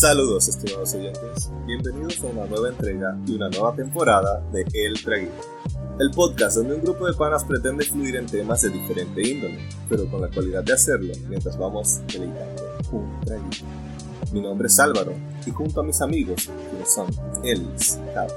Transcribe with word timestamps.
Saludos, 0.00 0.48
estimados 0.48 0.94
oyentes. 0.94 1.50
Bienvenidos 1.66 2.18
a 2.22 2.28
una 2.28 2.46
nueva 2.46 2.70
entrega 2.70 3.18
y 3.26 3.34
una 3.34 3.50
nueva 3.50 3.76
temporada 3.76 4.40
de 4.50 4.64
El 4.72 4.94
Traguito. 5.04 5.34
El 5.98 6.10
podcast 6.12 6.56
donde 6.56 6.76
un 6.76 6.80
grupo 6.80 7.06
de 7.06 7.12
panas 7.12 7.44
pretende 7.44 7.84
fluir 7.84 8.16
en 8.16 8.24
temas 8.24 8.62
de 8.62 8.70
diferente 8.70 9.20
índole, 9.20 9.58
pero 9.90 10.10
con 10.10 10.22
la 10.22 10.28
cualidad 10.28 10.64
de 10.64 10.72
hacerlo 10.72 11.12
mientras 11.28 11.58
vamos 11.58 12.00
deleitando 12.06 12.62
un 12.92 13.20
traguito. 13.20 13.66
Mi 14.32 14.40
nombre 14.40 14.68
es 14.68 14.80
Álvaro 14.80 15.12
y 15.44 15.50
junto 15.50 15.82
a 15.82 15.84
mis 15.84 16.00
amigos, 16.00 16.48
quienes 16.70 16.94
son 16.94 17.08
Elvis, 17.44 17.98
Cabo, 18.14 18.32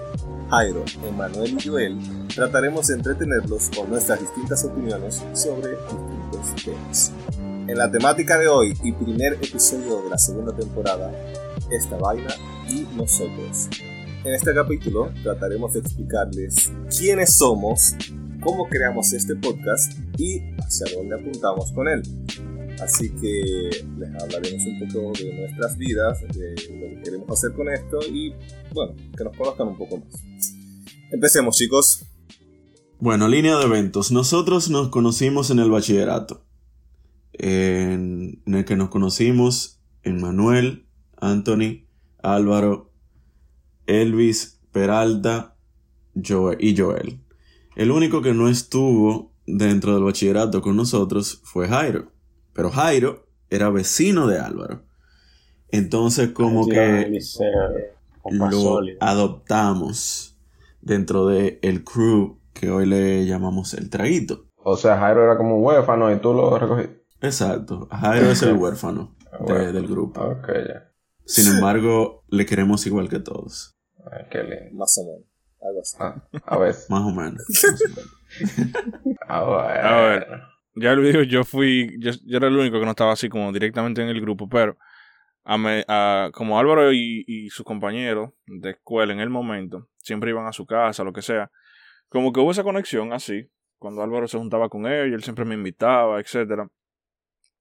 Jairo, 0.49 0.83
Emanuel 1.07 1.55
y 1.57 1.65
Joel, 1.65 1.97
trataremos 2.27 2.87
de 2.87 2.95
entretenerlos 2.95 3.69
con 3.73 3.89
nuestras 3.89 4.19
distintas 4.19 4.65
opiniones 4.65 5.23
sobre 5.31 5.77
distintos 5.77 6.65
temas. 6.65 7.13
En 7.65 7.77
la 7.77 7.89
temática 7.89 8.37
de 8.37 8.49
hoy 8.49 8.77
y 8.83 8.91
primer 8.91 9.35
episodio 9.35 10.01
de 10.01 10.09
la 10.09 10.17
segunda 10.17 10.53
temporada, 10.53 11.09
esta 11.71 11.97
vaina 11.97 12.33
y 12.69 12.85
nosotros. 12.95 13.69
En 14.23 14.33
este 14.33 14.53
capítulo 14.53 15.11
trataremos 15.21 15.73
de 15.73 15.79
explicarles 15.79 16.71
quiénes 16.97 17.35
somos, 17.35 17.95
cómo 18.41 18.67
creamos 18.67 19.11
este 19.13 19.35
podcast 19.35 19.99
y 20.17 20.39
hacia 20.59 20.95
dónde 20.95 21.15
apuntamos 21.15 21.71
con 21.73 21.87
él. 21.87 22.01
Así 22.81 23.09
que 23.09 23.69
les 23.97 24.09
hablaremos 24.21 24.65
un 24.65 24.79
poco 24.79 25.11
de 25.17 25.33
nuestras 25.33 25.77
vidas, 25.77 26.21
de 26.21 26.49
lo 26.51 26.95
que 26.95 27.01
queremos 27.03 27.29
hacer 27.29 27.53
con 27.53 27.69
esto 27.69 27.99
y 28.11 28.33
bueno, 28.73 28.95
que 29.15 29.23
nos 29.23 29.37
conozcan 29.37 29.67
un 29.67 29.77
poco 29.77 29.97
más. 29.97 30.53
Empecemos 31.11 31.55
chicos. 31.55 32.05
Bueno, 32.99 33.27
línea 33.27 33.57
de 33.57 33.65
eventos. 33.65 34.11
Nosotros 34.11 34.69
nos 34.69 34.89
conocimos 34.89 35.51
en 35.51 35.59
el 35.59 35.69
bachillerato, 35.69 36.45
en, 37.33 38.41
el 38.45 38.65
que 38.65 38.75
nos 38.75 38.89
conocimos 38.89 39.79
en 40.03 40.21
Manuel, 40.21 40.87
Anthony, 41.23 41.87
Álvaro, 42.21 42.91
Elvis, 43.87 44.61
Peralta 44.71 45.55
Joel, 46.15 46.57
y 46.59 46.75
Joel. 46.77 47.19
El 47.75 47.91
único 47.91 48.21
que 48.21 48.33
no 48.33 48.47
estuvo 48.49 49.33
dentro 49.45 49.93
del 49.95 50.03
bachillerato 50.03 50.61
con 50.61 50.75
nosotros 50.75 51.41
fue 51.43 51.67
Jairo. 51.67 52.11
Pero 52.53 52.69
Jairo 52.69 53.27
era 53.49 53.69
vecino 53.69 54.27
de 54.27 54.39
Álvaro. 54.39 54.83
Entonces 55.69 56.29
como 56.29 56.67
que 56.67 57.09
lo 58.41 58.79
adoptamos 58.99 60.37
dentro 60.81 61.27
del 61.27 61.59
el 61.61 61.83
crew 61.83 62.39
que 62.53 62.69
hoy 62.69 62.85
le 62.85 63.25
llamamos 63.25 63.73
el 63.73 63.89
traguito. 63.89 64.45
O 64.57 64.77
sea, 64.77 64.97
Jairo 64.99 65.23
era 65.23 65.37
como 65.37 65.57
un 65.57 65.65
huérfano 65.65 66.11
y 66.11 66.19
tú 66.19 66.33
lo 66.33 66.57
recogiste. 66.57 67.03
Exacto. 67.21 67.87
Jairo 67.91 68.27
es 68.31 68.41
el 68.43 68.53
huérfano 68.57 69.15
de- 69.47 69.71
del 69.73 69.87
grupo. 69.87 70.21
Ok, 70.21 70.47
ya. 70.67 70.89
Sin 71.25 71.55
embargo, 71.55 72.23
le 72.29 72.45
queremos 72.45 72.85
igual 72.85 73.09
que 73.09 73.19
todos. 73.19 73.75
Ay, 74.11 74.25
qué 74.31 74.43
lindo. 74.43 74.75
Más 74.77 74.97
o 74.97 75.05
menos. 75.05 75.27
Algo 75.61 75.79
así. 75.81 75.97
Ah, 75.99 76.15
a 76.45 76.57
ver. 76.57 76.75
Más 76.89 77.01
o 77.01 77.11
menos. 77.11 77.43
A 79.27 79.43
ver. 79.43 79.85
A 79.85 80.01
ver. 80.01 80.27
Ya 80.75 80.93
lo 80.95 81.03
digo, 81.03 81.21
yo 81.21 81.43
fui, 81.43 81.95
yo, 81.99 82.11
yo 82.25 82.37
era 82.37 82.47
el 82.47 82.57
único 82.57 82.79
que 82.79 82.85
no 82.85 82.91
estaba 82.91 83.11
así 83.13 83.29
como 83.29 83.51
directamente 83.51 84.01
en 84.01 84.09
el 84.09 84.19
grupo, 84.19 84.49
pero 84.49 84.75
a 85.43 85.57
me- 85.57 85.85
a- 85.87 86.31
como 86.33 86.57
Álvaro 86.59 86.91
y, 86.91 87.23
y 87.27 87.49
sus 87.51 87.63
compañeros 87.65 88.31
de 88.47 88.71
escuela 88.71 89.13
en 89.13 89.19
el 89.19 89.29
momento, 89.29 89.87
siempre 89.97 90.31
iban 90.31 90.47
a 90.47 90.51
su 90.53 90.65
casa, 90.65 91.03
lo 91.03 91.13
que 91.13 91.21
sea, 91.21 91.51
como 92.09 92.33
que 92.33 92.39
hubo 92.39 92.49
esa 92.51 92.63
conexión 92.63 93.13
así, 93.13 93.47
cuando 93.77 94.01
Álvaro 94.01 94.27
se 94.27 94.37
juntaba 94.39 94.67
con 94.67 94.87
ellos, 94.87 95.13
él 95.13 95.23
siempre 95.23 95.45
me 95.45 95.53
invitaba, 95.53 96.19
etcétera 96.19 96.67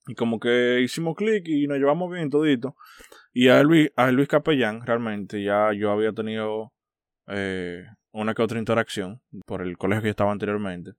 Y 0.06 0.14
como 0.14 0.41
que 0.41 0.81
hicimos 0.81 1.15
clic 1.16 1.47
y 1.47 1.66
nos 1.66 1.78
llevamos 1.78 2.10
bien 2.10 2.31
todito. 2.31 2.76
Y 3.32 3.49
a 3.49 3.62
Luis, 3.62 3.91
a 3.97 4.10
Luis 4.10 4.28
Capellán, 4.28 4.84
realmente, 4.84 5.43
ya 5.43 5.72
yo 5.72 5.91
había 5.91 6.12
tenido 6.12 6.72
eh, 7.28 7.84
una 8.10 8.34
que 8.34 8.43
otra 8.43 8.59
interacción 8.59 9.22
por 9.47 9.62
el 9.62 9.78
colegio 9.78 10.03
que 10.03 10.09
yo 10.09 10.10
estaba 10.10 10.32
anteriormente. 10.32 10.93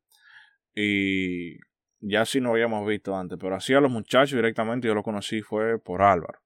Y 0.73 1.57
ya 2.00 2.25
sí 2.25 2.41
no 2.41 2.51
habíamos 2.51 2.88
visto 2.88 3.16
antes, 3.16 3.38
pero 3.39 3.55
así 3.55 3.73
a 3.73 3.81
los 3.81 3.91
muchachos 3.91 4.35
directamente 4.35 4.88
yo 4.88 4.95
lo 4.95 5.03
conocí 5.03 5.41
fue 5.41 5.79
por 5.79 6.01
Álvaro. 6.01 6.39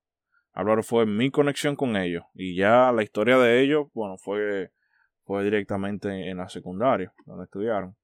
Álvaro 0.54 0.82
fue 0.84 1.06
mi 1.06 1.30
conexión 1.30 1.76
con 1.76 1.96
ellos. 1.96 2.24
Y 2.34 2.56
ya 2.56 2.92
la 2.92 3.04
historia 3.04 3.38
de 3.38 3.62
ellos, 3.62 3.88
bueno, 3.94 4.18
fue, 4.18 4.72
fue 5.24 5.44
directamente 5.44 6.30
en 6.30 6.38
la 6.38 6.50
secundaria, 6.50 7.14
donde 7.26 7.46
estudiaron. 7.46 7.96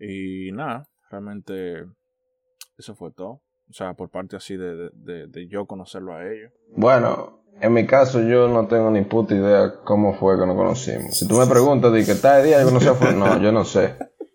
Y 0.00 0.50
nada, 0.52 0.88
realmente 1.10 1.84
eso 2.80 2.94
fue 2.94 3.10
todo. 3.12 3.40
O 3.68 3.72
sea, 3.72 3.94
por 3.94 4.08
parte 4.10 4.34
así 4.36 4.56
de, 4.56 4.74
de, 4.76 4.90
de, 4.94 5.26
de 5.28 5.48
yo 5.48 5.64
conocerlo 5.66 6.12
a 6.14 6.26
ellos. 6.28 6.50
Bueno, 6.74 7.40
en 7.60 7.72
mi 7.72 7.86
caso 7.86 8.20
yo 8.20 8.48
no 8.48 8.66
tengo 8.66 8.90
ni 8.90 9.02
puta 9.02 9.34
idea 9.34 9.74
cómo 9.84 10.14
fue 10.14 10.38
que 10.38 10.44
nos 10.46 10.56
conocimos. 10.56 11.16
Si 11.16 11.28
tú 11.28 11.36
me 11.36 11.46
preguntas 11.46 11.92
de 11.92 12.04
que 12.04 12.14
tal 12.16 12.42
día 12.44 12.60
yo 12.60 12.66
conocí 12.66 12.88
a 12.88 12.94
Fue- 12.94 13.12
No, 13.14 13.40
yo 13.40 13.52
no 13.52 13.64
sé. 13.64 13.94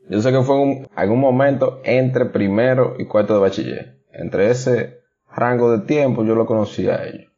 Yo 0.10 0.22
sé 0.22 0.32
que 0.32 0.42
fue 0.42 0.56
en 0.56 0.62
un- 0.62 0.88
algún 0.96 1.20
momento 1.20 1.82
entre 1.84 2.26
primero 2.26 2.96
y 2.98 3.06
cuarto 3.08 3.34
de 3.34 3.40
bachiller. 3.42 4.00
Entre 4.14 4.50
ese 4.52 5.02
rango 5.30 5.72
de 5.78 5.86
tiempo 5.86 6.24
yo 6.24 6.36
lo 6.36 6.46
conocí 6.46 6.88
a 6.88 7.04
ellos. 7.06 7.30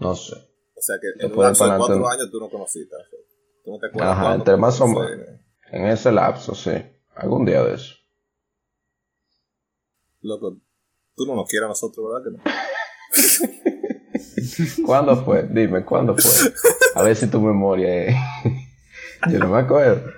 No 0.00 0.14
sé. 0.14 0.34
O 0.74 0.80
sea 0.80 0.96
que 1.00 1.08
en 1.08 1.12
un 1.14 1.18
Después 1.28 1.46
lapso 1.48 1.64
de 1.64 1.70
para 1.70 1.78
cuatro 1.78 2.08
años 2.08 2.30
tú 2.30 2.40
no 2.40 2.48
conociste. 2.48 2.96
Tú 3.64 3.72
no 3.72 3.78
te 3.78 3.86
acuerdas 3.88 4.12
Ajá, 4.16 4.34
entre 4.34 4.56
más 4.56 4.80
o 4.80 4.86
menos. 4.86 5.26
En 5.70 5.86
ese 5.86 6.10
lapso, 6.10 6.54
sí. 6.54 6.72
Algún 7.14 7.44
día 7.44 7.62
de 7.62 7.74
eso. 7.74 7.94
Loco, 10.22 10.56
tú 11.16 11.26
no 11.26 11.34
nos 11.34 11.48
quieres 11.48 11.66
a 11.66 11.68
nosotros, 11.68 12.06
¿verdad 12.08 12.24
que 12.24 12.30
no? 12.36 12.42
¿Cuándo 14.86 15.24
fue? 15.24 15.48
Dime, 15.50 15.84
¿cuándo 15.84 16.16
fue? 16.16 16.52
A 16.94 17.02
ver 17.02 17.16
si 17.16 17.26
tu 17.26 17.40
memoria 17.40 18.04
es... 18.04 18.16
Yo 19.30 19.38
no 19.38 19.48
me 19.48 19.58
acuerdo. 19.58 20.10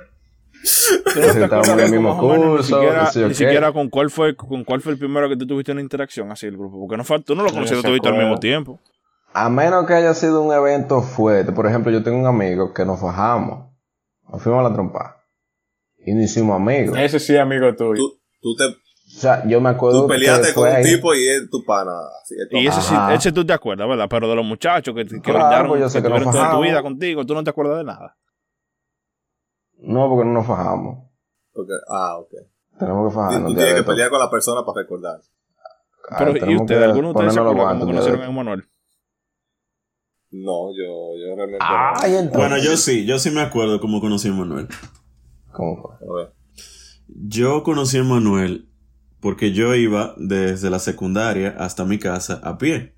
¿Tú 1.12 1.20
no 1.20 1.32
te 1.32 1.44
Estábamos 1.44 1.68
en 1.68 1.80
el 1.80 1.84
acuerdas 1.84 1.90
mismo 1.90 2.18
curso, 2.18 2.56
ni 2.56 2.64
siquiera, 2.64 3.02
no 3.02 3.10
sé 3.10 3.20
yo 3.20 3.28
ni 3.28 3.34
siquiera 3.34 3.72
con 3.72 3.90
cuál 3.90 4.10
fue 4.10 4.34
con 4.34 4.64
cuál 4.64 4.80
fue 4.80 4.92
el 4.92 4.98
primero 4.98 5.28
que 5.28 5.36
tú 5.36 5.46
tuviste 5.46 5.72
una 5.72 5.82
interacción 5.82 6.30
así 6.30 6.46
el 6.46 6.56
grupo? 6.56 6.80
Porque 6.80 6.96
no 6.96 7.04
fue, 7.04 7.20
tú 7.20 7.34
no 7.34 7.42
lo 7.42 7.48
No 7.48 7.54
conociste 7.54 7.82
se 7.82 7.86
tuviste 7.86 8.08
al 8.08 8.16
mismo 8.16 8.38
tiempo. 8.38 8.80
A 9.34 9.50
menos 9.50 9.86
que 9.86 9.92
haya 9.92 10.14
sido 10.14 10.40
un 10.40 10.54
evento 10.54 11.02
fuerte. 11.02 11.52
Por 11.52 11.66
ejemplo, 11.66 11.92
yo 11.92 12.02
tengo 12.02 12.18
un 12.18 12.26
amigo 12.26 12.72
que 12.72 12.86
nos 12.86 13.00
fajamos. 13.00 13.68
Nos 14.30 14.42
fuimos 14.42 14.64
a 14.64 14.68
la 14.68 14.74
trompa. 14.74 15.22
Y 15.98 16.14
nos 16.14 16.24
hicimos 16.24 16.56
amigos. 16.56 16.96
Ese 16.96 17.20
sí, 17.20 17.36
amigo 17.36 17.74
tuyo. 17.74 17.96
Tú, 17.96 18.20
tú, 18.40 18.56
te, 18.56 18.64
O 19.16 19.20
sea, 19.20 19.46
yo 19.46 19.60
me 19.60 19.70
acuerdo 19.70 20.02
tú 20.02 20.08
peleaste 20.08 20.48
que 20.48 20.54
con 20.54 20.68
un 20.68 20.74
ahí. 20.74 20.82
tipo 20.82 21.14
y 21.14 21.28
es 21.28 21.48
tu 21.50 21.64
pana. 21.64 21.92
Así, 22.22 22.34
es 22.34 22.48
tu- 22.48 22.56
Y 22.56 22.66
ese 22.66 22.80
sí, 22.80 22.94
ese 23.12 23.32
tú 23.32 23.44
te 23.46 23.52
acuerdas, 23.52 23.86
¿verdad? 23.88 24.06
Pero 24.10 24.28
de 24.28 24.34
los 24.36 24.44
muchachos 24.44 24.94
que, 24.94 25.04
que 25.06 25.20
Claro, 25.20 25.38
brindaron, 25.38 25.68
pues 25.68 25.80
yo 25.82 25.88
sé 25.88 26.02
que 26.02 26.08
que 26.12 26.20
toda 26.24 26.50
tu 26.50 26.60
vida 26.62 26.82
contigo, 26.82 27.24
tú 27.24 27.34
no 27.34 27.44
te 27.44 27.50
acuerdas 27.50 27.78
de 27.78 27.84
nada. 27.84 28.16
No, 29.78 30.08
porque 30.08 30.24
no 30.26 30.32
nos 30.34 30.46
fajamos. 30.46 31.08
porque- 31.52 31.72
ah, 31.88 32.18
ok. 32.18 32.30
Tenemos 32.78 33.08
que 33.08 33.14
fajarnos. 33.14 33.50
tú 33.52 33.56
tienes 33.56 33.74
que 33.74 33.82
pelear 33.84 34.10
con 34.10 34.18
la 34.18 34.28
persona 34.30 34.64
para 34.66 34.80
recordar. 34.82 35.20
Ah, 36.10 36.16
Pero, 36.18 36.50
¿y 36.50 36.56
ustedes? 36.56 36.82
¿Alguno 36.82 37.08
de 37.08 37.14
ustedes 37.14 37.32
se 37.34 37.38
ponernos 37.40 37.44
los 37.44 37.52
acuerda 37.52 37.78
cómo 37.80 37.86
conocieron 37.86 38.22
a 38.22 38.30
Manuel? 38.30 38.64
No, 40.32 40.70
yo, 40.76 41.16
yo 41.16 41.36
realmente 41.36 41.58
Ay, 41.64 42.12
no. 42.12 42.18
entonces. 42.18 42.36
Bueno, 42.36 42.58
yo 42.58 42.76
sí, 42.76 43.06
yo 43.06 43.18
sí 43.20 43.30
me 43.30 43.40
acuerdo 43.40 43.80
cómo 43.80 44.00
conocí 44.00 44.28
a 44.28 44.32
Manuel. 44.32 44.66
¿Cómo 45.52 45.80
fue? 45.80 45.94
A 46.08 46.12
ver. 46.12 46.32
Yo 47.06 47.62
conocí 47.62 47.98
a 47.98 48.02
Manuel 48.02 48.68
porque 49.24 49.52
yo 49.52 49.74
iba 49.76 50.14
desde 50.18 50.70
la 50.70 50.80
secundaria 50.80 51.56
hasta 51.58 51.84
mi 51.86 51.98
casa 51.98 52.40
a 52.44 52.58
pie. 52.58 52.94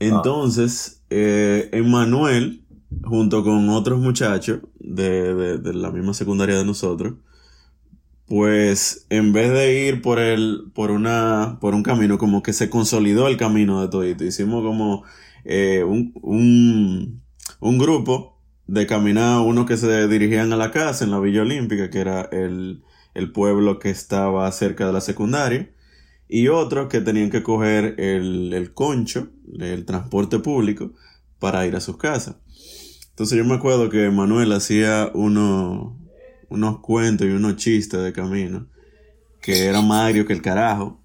Entonces, 0.00 1.02
eh, 1.10 1.70
Manuel, 1.86 2.64
junto 3.04 3.44
con 3.44 3.68
otros 3.70 4.00
muchachos 4.00 4.60
de, 4.80 5.34
de- 5.34 5.58
de 5.58 5.74
la 5.74 5.90
misma 5.92 6.14
secundaria 6.14 6.56
de 6.58 6.64
nosotros, 6.66 7.14
pues 8.26 9.06
en 9.10 9.32
vez 9.32 9.52
de 9.52 9.86
ir 9.88 10.02
por 10.02 10.18
el, 10.18 10.70
por 10.74 10.90
una, 10.90 11.58
por 11.60 11.74
un 11.74 11.82
camino, 11.82 12.18
como 12.18 12.42
que 12.42 12.52
se 12.52 12.70
consolidó 12.70 13.28
el 13.28 13.36
camino 13.36 13.82
de 13.82 13.88
todito. 13.88 14.24
Hicimos 14.24 14.62
como 14.64 15.04
eh, 15.44 15.84
un, 15.84 16.12
un, 16.22 17.22
un 17.60 17.78
grupo 17.78 18.38
de 18.66 18.86
caminar, 18.86 19.40
unos 19.40 19.66
que 19.66 19.76
se 19.76 20.08
dirigían 20.08 20.52
a 20.52 20.56
la 20.56 20.70
casa 20.70 21.04
en 21.04 21.10
la 21.10 21.20
Villa 21.20 21.42
Olímpica, 21.42 21.90
que 21.90 21.98
era 22.00 22.22
el, 22.32 22.82
el 23.14 23.32
pueblo 23.32 23.78
que 23.78 23.90
estaba 23.90 24.50
cerca 24.52 24.86
de 24.86 24.92
la 24.92 25.00
secundaria, 25.00 25.70
y 26.28 26.48
otros 26.48 26.88
que 26.88 27.00
tenían 27.00 27.30
que 27.30 27.42
coger 27.42 27.94
el, 27.98 28.52
el 28.52 28.74
concho, 28.74 29.28
el 29.58 29.84
transporte 29.84 30.38
público, 30.38 30.92
para 31.38 31.66
ir 31.66 31.76
a 31.76 31.80
sus 31.80 31.96
casas. 31.96 32.36
Entonces 33.10 33.38
yo 33.38 33.44
me 33.44 33.54
acuerdo 33.54 33.90
que 33.90 34.10
Manuel 34.10 34.50
hacía 34.52 35.10
uno, 35.14 36.00
unos 36.48 36.80
cuentos 36.80 37.26
y 37.26 37.30
unos 37.30 37.56
chistes 37.56 38.02
de 38.02 38.12
camino, 38.12 38.68
que 39.40 39.66
eran 39.66 39.86
más 39.86 40.08
agrios 40.08 40.26
que 40.26 40.32
el 40.32 40.42
carajo. 40.42 41.00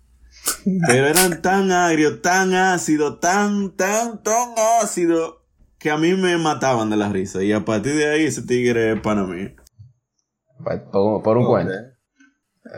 Pero 0.87 1.05
eran 1.05 1.41
tan 1.41 1.71
agrios, 1.71 2.21
tan 2.21 2.53
ácidos, 2.53 3.19
tan, 3.19 3.75
tan, 3.75 4.23
tan 4.23 4.53
ácidos, 4.81 5.35
que 5.77 5.91
a 5.91 5.97
mí 5.97 6.13
me 6.13 6.37
mataban 6.37 6.89
de 6.89 6.97
la 6.97 7.09
risa. 7.09 7.43
Y 7.43 7.51
a 7.51 7.63
partir 7.63 7.95
de 7.95 8.09
ahí 8.09 8.23
ese 8.23 8.41
tigre 8.41 8.93
es 8.93 9.01
para 9.01 9.23
mí. 9.25 9.53
Por, 10.63 11.21
por 11.21 11.37
un 11.37 11.45
cuento. 11.45 11.73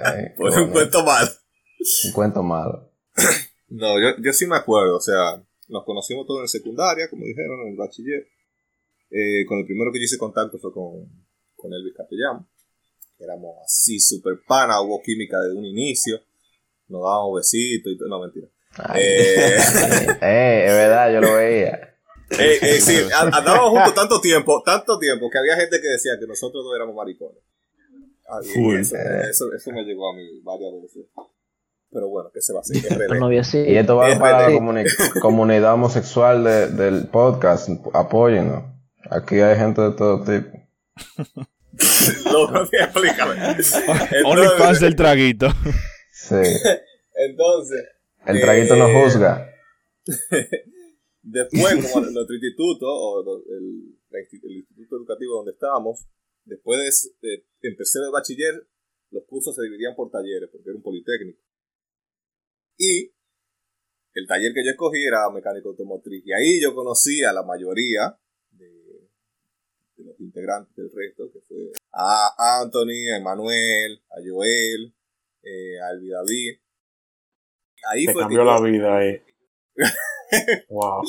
Ay, 0.03 0.25
Por 0.37 0.51
un 0.59 0.71
cuento 0.71 1.03
mal. 1.03 1.29
Un 2.05 2.11
cuento 2.11 2.43
malo. 2.43 2.91
No, 3.73 3.97
yo, 4.01 4.21
yo 4.21 4.33
sí 4.33 4.45
me 4.47 4.57
acuerdo, 4.57 4.97
o 4.97 4.99
sea, 4.99 5.41
nos 5.69 5.85
conocimos 5.85 6.27
todos 6.27 6.41
en 6.41 6.49
secundaria, 6.49 7.09
como 7.09 7.23
dijeron, 7.23 7.61
en 7.61 7.69
el 7.69 7.77
bachiller. 7.77 8.27
Eh, 9.09 9.45
con 9.45 9.59
el 9.59 9.65
primero 9.65 9.93
que 9.93 9.99
yo 9.99 10.03
hice 10.03 10.17
contacto 10.17 10.59
fue 10.59 10.73
con, 10.73 11.07
con 11.55 11.71
Elvis 11.71 11.93
Capellán. 11.95 12.45
Éramos 13.17 13.55
así, 13.63 13.97
super 13.97 14.41
pana, 14.45 14.81
hubo 14.81 15.01
química 15.01 15.39
desde 15.39 15.57
un 15.57 15.63
inicio. 15.63 16.19
Nos 16.89 17.01
dábamos 17.01 17.37
besitos 17.37 17.93
y 17.93 17.97
todo. 17.97 18.09
No, 18.09 18.19
mentira. 18.19 18.47
Eh, 18.95 19.55
eh, 20.21 20.65
es 20.67 20.73
verdad, 20.73 21.13
yo 21.13 21.21
lo 21.21 21.35
veía. 21.35 21.95
Eh, 22.31 22.79
sí, 22.79 22.97
andábamos 23.13 23.69
juntos 23.69 23.93
tanto 23.93 24.21
tiempo, 24.21 24.61
tanto 24.65 24.97
tiempo, 24.97 25.29
que 25.29 25.37
había 25.37 25.55
gente 25.55 25.81
que 25.81 25.87
decía 25.87 26.13
que 26.19 26.27
nosotros 26.27 26.63
no 26.63 26.75
éramos 26.75 26.95
maricones. 26.95 27.41
Ah, 28.31 28.39
Full. 28.53 28.79
Eso, 28.79 28.95
eso, 29.29 29.53
eso 29.53 29.71
me 29.71 29.83
llegó 29.83 30.11
a 30.11 30.15
mí 30.15 30.23
varias 30.43 30.71
veces. 30.81 31.05
Pero 31.91 32.07
bueno, 32.07 32.29
¿qué 32.33 32.39
se 32.41 32.53
va 32.53 32.59
a 32.59 32.61
hacer? 32.61 32.77
Y 33.69 33.75
esto 33.75 33.97
va 33.97 34.17
para 34.17 34.49
la 34.49 34.55
comuni- 34.55 35.19
comunidad 35.21 35.73
homosexual 35.73 36.43
de- 36.43 36.67
del 36.69 37.07
podcast. 37.09 37.69
Apóyennos. 37.93 38.63
Aquí 39.09 39.39
hay 39.41 39.57
gente 39.57 39.81
de 39.81 39.91
todo 39.91 40.23
tipo. 40.23 40.57
No, 42.25 42.51
no, 42.51 42.63
explícame. 42.63 43.33
OnlyFans 44.25 44.79
del 44.81 44.95
traguito. 44.95 45.47
Sí. 46.11 46.35
entonces, 47.15 47.83
El 48.25 48.41
traguito 48.41 48.75
no 48.75 48.87
Eh, 48.87 49.03
juzga. 49.03 49.49
después, 51.21 51.73
como 51.91 52.05
nuestro 52.07 52.35
instituto, 52.35 52.85
o 52.87 53.21
el, 53.49 53.95
el 54.11 54.53
instituto 54.57 54.97
educativo 54.97 55.35
donde 55.37 55.51
estábamos, 55.51 56.05
después 56.45 57.11
de, 57.21 57.27
de 57.27 57.45
en 57.69 57.75
tercero 57.75 58.05
de 58.05 58.11
bachiller, 58.11 58.67
los 59.11 59.23
cursos 59.25 59.55
se 59.55 59.63
dividían 59.63 59.95
por 59.95 60.09
talleres, 60.09 60.49
porque 60.51 60.69
era 60.69 60.77
un 60.77 60.83
politécnico. 60.83 61.39
Y 62.77 63.11
el 64.13 64.27
taller 64.27 64.53
que 64.53 64.63
yo 64.65 64.71
escogí 64.71 65.03
era 65.05 65.29
mecánico 65.29 65.69
automotriz. 65.69 66.23
Y 66.25 66.33
ahí 66.33 66.61
yo 66.61 66.73
conocí 66.73 67.23
a 67.23 67.31
la 67.33 67.43
mayoría 67.43 68.17
de, 68.51 68.67
de 69.97 70.03
los 70.03 70.19
integrantes 70.19 70.75
del 70.75 70.91
resto, 70.93 71.31
que 71.31 71.39
fue 71.41 71.71
a 71.91 72.61
Anthony, 72.61 73.11
a 73.13 73.17
Emanuel, 73.17 74.01
a 74.09 74.15
Joel, 74.25 74.93
eh, 75.43 75.79
a 75.81 75.91
Elvi 75.91 76.09
David. 76.09 76.59
Ahí 77.91 78.05
Te 78.05 78.13
fue 78.13 78.21
que 78.21 78.23
cambió 78.23 78.39
yo- 78.39 78.45
la 78.45 78.61
vida 78.61 78.97
ahí. 78.97 79.21
wow. 80.69 81.01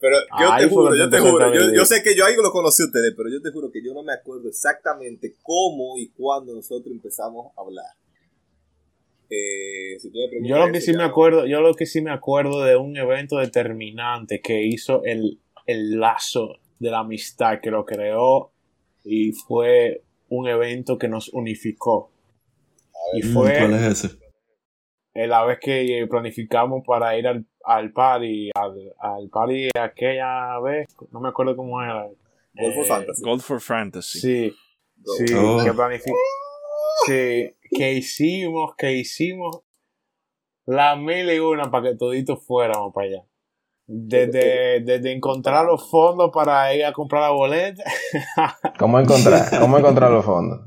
Pero 0.00 0.16
yo 0.40 0.52
Ahí 0.52 0.64
te 0.64 0.70
juro, 0.70 0.96
yo 0.96 1.10
te 1.10 1.18
juro, 1.18 1.54
yo, 1.54 1.74
yo 1.74 1.84
sé 1.84 2.02
que 2.02 2.16
yo 2.16 2.24
ahí 2.24 2.34
lo 2.36 2.50
conocí 2.50 2.82
a 2.82 2.86
ustedes, 2.86 3.14
pero 3.16 3.28
yo 3.30 3.40
te 3.40 3.50
juro 3.50 3.70
que 3.70 3.82
yo 3.84 3.92
no 3.94 4.02
me 4.02 4.12
acuerdo 4.12 4.48
exactamente 4.48 5.34
cómo 5.42 5.98
y 5.98 6.08
cuándo 6.08 6.54
nosotros 6.54 6.92
empezamos 6.92 7.52
a 7.56 7.60
hablar. 7.60 7.86
Eh, 9.30 9.98
si 9.98 10.10
tú 10.10 10.18
me 10.18 10.28
preguntas 10.28 10.50
Yo 10.50 10.66
lo 10.66 10.72
que 10.72 10.78
eso, 10.78 10.86
sí 10.86 10.92
ya 10.92 10.98
me 10.98 11.04
acuerdo, 11.04 11.46
yo 11.46 11.60
lo 11.60 11.74
que 11.74 11.86
sí 11.86 12.02
me 12.02 12.10
acuerdo 12.10 12.62
de 12.64 12.76
un 12.76 12.96
evento 12.96 13.38
determinante 13.38 14.40
que 14.40 14.62
hizo 14.62 15.02
el, 15.04 15.38
el 15.66 15.98
lazo 15.98 16.56
de 16.78 16.90
la 16.90 17.00
amistad 17.00 17.60
que 17.62 17.70
lo 17.70 17.84
creó 17.86 18.50
y 19.04 19.32
fue 19.32 20.02
un 20.28 20.48
evento 20.48 20.98
que 20.98 21.08
nos 21.08 21.28
unificó. 21.30 22.10
Y 23.14 23.22
Mm, 23.22 23.32
fue 23.32 23.58
¿Cuál 23.58 23.74
es 23.74 24.04
ese? 24.04 24.21
Eh, 25.14 25.26
la 25.26 25.44
vez 25.44 25.58
que 25.60 26.06
planificamos 26.08 26.82
para 26.86 27.16
ir 27.18 27.26
al, 27.28 27.46
al 27.64 27.92
party, 27.92 28.50
al, 28.54 28.94
al 28.98 29.28
party 29.30 29.68
aquella 29.78 30.58
vez, 30.60 30.86
no 31.10 31.20
me 31.20 31.28
acuerdo 31.28 31.56
cómo 31.56 31.82
era. 31.82 32.06
Golf 32.54 32.74
for 32.74 32.84
Eh, 32.84 32.88
Fantasy. 32.88 33.22
Gold 33.22 33.40
for 33.42 33.60
Fantasy. 33.60 34.20
Sí, 34.20 34.54
sí, 35.26 35.34
Oh. 35.34 35.62
que 35.64 35.72
planificamos. 35.72 36.18
Sí, 37.06 37.56
que 37.70 37.92
hicimos, 37.94 38.74
que 38.76 38.92
hicimos 38.92 39.60
la 40.66 40.94
mil 40.96 41.30
y 41.30 41.38
una 41.40 41.70
para 41.70 41.90
que 41.90 41.96
toditos 41.96 42.44
fuéramos 42.46 42.92
para 42.94 43.06
allá. 43.08 43.22
Desde, 43.86 44.80
desde 44.80 45.12
encontrar 45.12 45.64
los 45.66 45.90
fondos 45.90 46.30
para 46.32 46.72
ir 46.74 46.84
a 46.84 46.92
comprar 46.92 47.22
la 47.22 47.30
boleta. 47.30 47.82
¿Cómo 48.78 49.00
encontrar, 49.00 49.58
cómo 49.58 49.78
encontrar 49.78 50.10
los 50.10 50.24
fondos? 50.24 50.60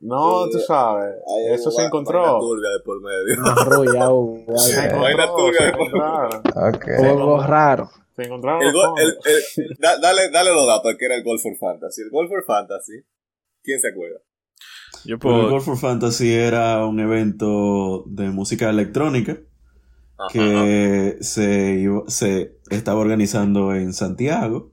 No, 0.00 0.48
tú 0.48 0.58
sabes. 0.60 1.14
Eso 1.50 1.70
se 1.72 1.84
encontró. 1.84 2.20
vaina 2.22 2.38
turbia 2.40 2.70
de 2.70 2.80
por 2.84 3.00
medio. 3.02 3.40
Una 3.42 3.54
rulla, 3.64 4.10
hubo 4.10 4.58
Se 4.58 4.84
encontró, 4.86 5.34
turbia. 5.36 5.58
se 5.60 5.68
encontraron. 5.68 6.42
Ok. 6.74 6.84
hubo 7.00 7.10
algo 7.10 7.42
raro. 7.46 7.90
Se 8.14 8.22
encontraron 8.24 8.62
El 8.62 8.72
los 8.72 8.74
go- 8.86 8.94
el- 8.98 9.12
fondos. 9.12 9.26
el- 9.58 9.76
da- 9.78 9.98
dale, 10.00 10.30
dale 10.30 10.52
los 10.52 10.66
datos 10.66 10.94
que 10.98 11.04
era 11.04 11.14
el 11.16 11.24
Golf 11.24 11.42
for 11.42 11.56
Fantasy. 11.56 12.02
El 12.02 12.10
Golf 12.10 12.28
for 12.28 12.44
Fantasy, 12.44 12.92
¿quién 13.62 13.80
se 13.80 13.88
acuerda? 13.88 14.18
Yo 15.04 15.18
Pero 15.18 15.34
el 15.34 15.40
puedo. 15.40 15.50
Golf 15.50 15.64
for 15.64 15.76
Fantasy 15.78 16.32
era 16.34 16.84
un 16.86 16.98
evento 17.00 18.04
de 18.06 18.30
música 18.30 18.70
electrónica 18.70 19.32
Ajá, 20.16 20.26
ajá. 20.26 20.32
que 20.32 21.16
se, 21.20 21.74
iba- 21.74 22.02
se 22.08 22.58
estaba 22.70 23.00
organizando 23.00 23.74
en 23.74 23.92
Santiago, 23.92 24.72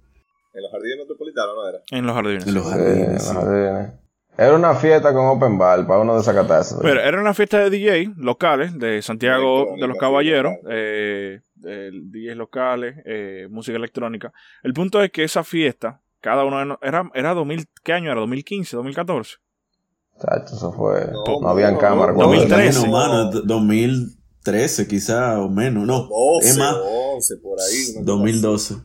En 0.53 0.61
los 0.63 0.71
jardines 0.71 0.97
metropolitanos, 0.99 1.55
¿no 1.55 1.67
era? 1.69 1.79
En 1.91 2.05
los 2.05 2.15
jardines. 2.15 2.47
en 2.47 2.53
los 2.55 2.63
Sí, 2.65 2.69
jardines. 2.71 3.23
sí. 3.23 3.33
jardines. 3.33 3.93
Era 4.37 4.53
una 4.55 4.75
fiesta 4.75 5.13
con 5.13 5.25
open 5.27 5.57
bar 5.57 5.87
para 5.87 6.01
uno 6.01 6.17
desacatarse. 6.17 6.75
Pero 6.81 6.99
era 6.99 7.21
una 7.21 7.33
fiesta 7.33 7.59
de 7.59 7.69
DJ 7.69 8.13
locales 8.17 8.77
de 8.77 9.01
Santiago 9.01 9.75
de 9.79 9.87
los 9.87 9.97
Caballeros, 9.97 10.53
local. 10.61 10.71
eh, 10.73 11.39
eh, 11.65 11.89
DJs 11.93 12.35
locales, 12.35 12.95
eh, 13.05 13.47
música 13.49 13.77
electrónica. 13.77 14.33
El 14.61 14.73
punto 14.73 15.01
es 15.01 15.09
que 15.11 15.23
esa 15.23 15.43
fiesta, 15.45 16.01
cada 16.19 16.43
uno 16.43 16.77
era, 16.81 17.09
era 17.13 17.33
2000, 17.33 17.65
¿qué 17.83 17.93
año 17.93 18.11
era? 18.11 18.19
2015, 18.19 18.75
2014. 18.75 19.35
Chacho, 20.21 20.55
eso 20.55 20.71
fue. 20.73 21.05
No, 21.11 21.39
No, 21.41 21.47
habían 21.49 21.73
no, 21.75 21.79
cámara. 21.79 22.11
no, 22.11 22.17
cuando- 22.17 22.35
2013. 22.35 22.79
Menos, 22.81 22.91
mano, 22.91 23.31
2013 23.31 24.87
quizá 24.87 25.39
o 25.39 25.49
menos, 25.49 25.85
no, 25.87 26.07
12 26.07 26.49
es 26.49 26.57
más, 26.57 26.73
o 26.75 27.13
11 27.15 27.37
por 27.37 27.57
ahí. 27.59 27.83
una 27.91 27.99
cosa 28.01 28.05
2012. 28.05 28.75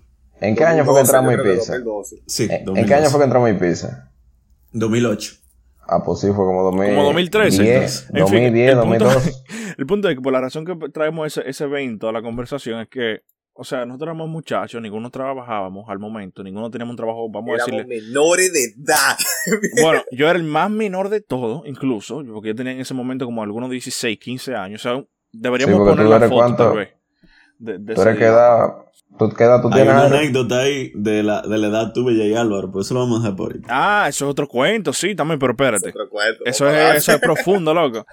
¿En 0.43 0.55
qué 0.57 0.65
año 0.65 0.85
fue 0.85 0.95
que 0.95 1.01
2012, 1.01 1.01
entramos 1.01 1.33
en 1.35 1.43
pizza? 1.43 1.73
2012. 1.73 2.17
Sí, 2.27 2.45
¿En, 2.45 2.51
en 2.53 2.65
2012. 2.67 2.87
qué 2.89 2.95
año 2.95 3.11
fue 3.11 3.19
que 3.21 3.25
entramos 3.25 3.49
en 3.51 3.59
pizza? 3.59 4.07
2008. 4.73 5.33
Ah, 5.93 6.03
pues 6.05 6.21
sí, 6.21 6.29
fue 6.29 6.45
como 6.47 6.63
2000, 6.65 6.91
Como 6.91 7.05
2013, 7.05 7.63
10, 7.63 8.01
En 8.15 8.15
fin, 8.15 8.21
2010, 8.21 8.71
el 8.73 8.79
punto- 8.79 9.05
2012. 9.07 9.33
El 9.79 9.87
punto 9.87 10.09
es 10.09 10.15
que 10.15 10.21
por 10.21 10.33
la 10.33 10.41
razón 10.41 10.65
que 10.65 10.77
traemos 10.93 11.27
ese, 11.27 11.49
ese 11.49 11.65
evento 11.65 12.09
a 12.09 12.13
la 12.13 12.21
conversación 12.23 12.81
es 12.81 12.89
que, 12.89 13.21
o 13.55 13.65
sea, 13.65 13.87
nosotros 13.87 14.09
éramos 14.09 14.29
muchachos, 14.29 14.81
ninguno 14.83 15.11
trabajábamos 15.11 15.89
al 15.89 15.99
momento, 15.99 16.43
ninguno 16.43 16.71
teníamos 16.71 16.93
un 16.93 16.97
trabajo, 16.97 17.29
vamos 17.31 17.51
a 17.51 17.55
Éramos 17.65 17.87
decirle. 17.89 18.03
menores 18.09 18.53
de 18.53 18.65
edad. 18.65 19.17
Bueno, 19.83 20.03
yo 20.13 20.29
era 20.29 20.39
el 20.39 20.45
más 20.45 20.71
menor 20.71 21.09
de 21.09 21.21
todo, 21.23 21.63
incluso, 21.67 22.23
porque 22.33 22.49
yo 22.49 22.55
tenía 22.55 22.73
en 22.73 22.81
ese 22.81 22.93
momento 22.95 23.25
como 23.25 23.43
algunos 23.43 23.71
16, 23.71 24.19
15 24.19 24.55
años. 24.55 24.85
O 24.85 24.89
sea, 24.97 25.05
deberíamos 25.33 25.77
Sí, 25.77 25.91
poner 25.91 26.07
la 26.07 26.21
foto 26.21 26.35
cuánto- 26.35 26.65
tal 26.69 26.77
vez. 26.77 26.89
De, 27.61 27.79
de 27.79 27.95
¿Tú 27.95 28.03
eres 28.03 28.19
día. 28.19 28.29
edad? 28.29 28.69
¿Tú 29.19 29.29
qué 29.37 29.45
edad 29.45 29.61
tú 29.61 29.69
Hay 29.69 29.75
tienes? 29.75 29.93
una 29.93 30.05
anécdota 30.07 30.61
ahí 30.61 30.93
de 30.95 31.23
la, 31.23 31.43
de 31.43 31.59
la 31.59 31.67
edad 31.67 31.93
tuve 31.93 32.13
y 32.15 32.35
Álvaro, 32.35 32.71
pero 32.71 32.81
eso 32.81 32.95
lo 32.95 33.01
vamos 33.01 33.19
a 33.19 33.23
dejar 33.25 33.37
por 33.37 33.53
ahí. 33.53 33.61
Ah, 33.69 34.07
eso 34.09 34.25
es 34.25 34.31
otro 34.31 34.49
cuento, 34.49 34.93
sí, 34.93 35.15
también, 35.15 35.39
pero 35.39 35.53
espérate. 35.53 35.91
Otro 35.91 36.09
cuento, 36.09 36.43
Eso 36.47 36.69
es, 36.71 36.97
eso 36.97 37.13
es 37.13 37.21
profundo, 37.21 37.75
loco. 37.75 38.07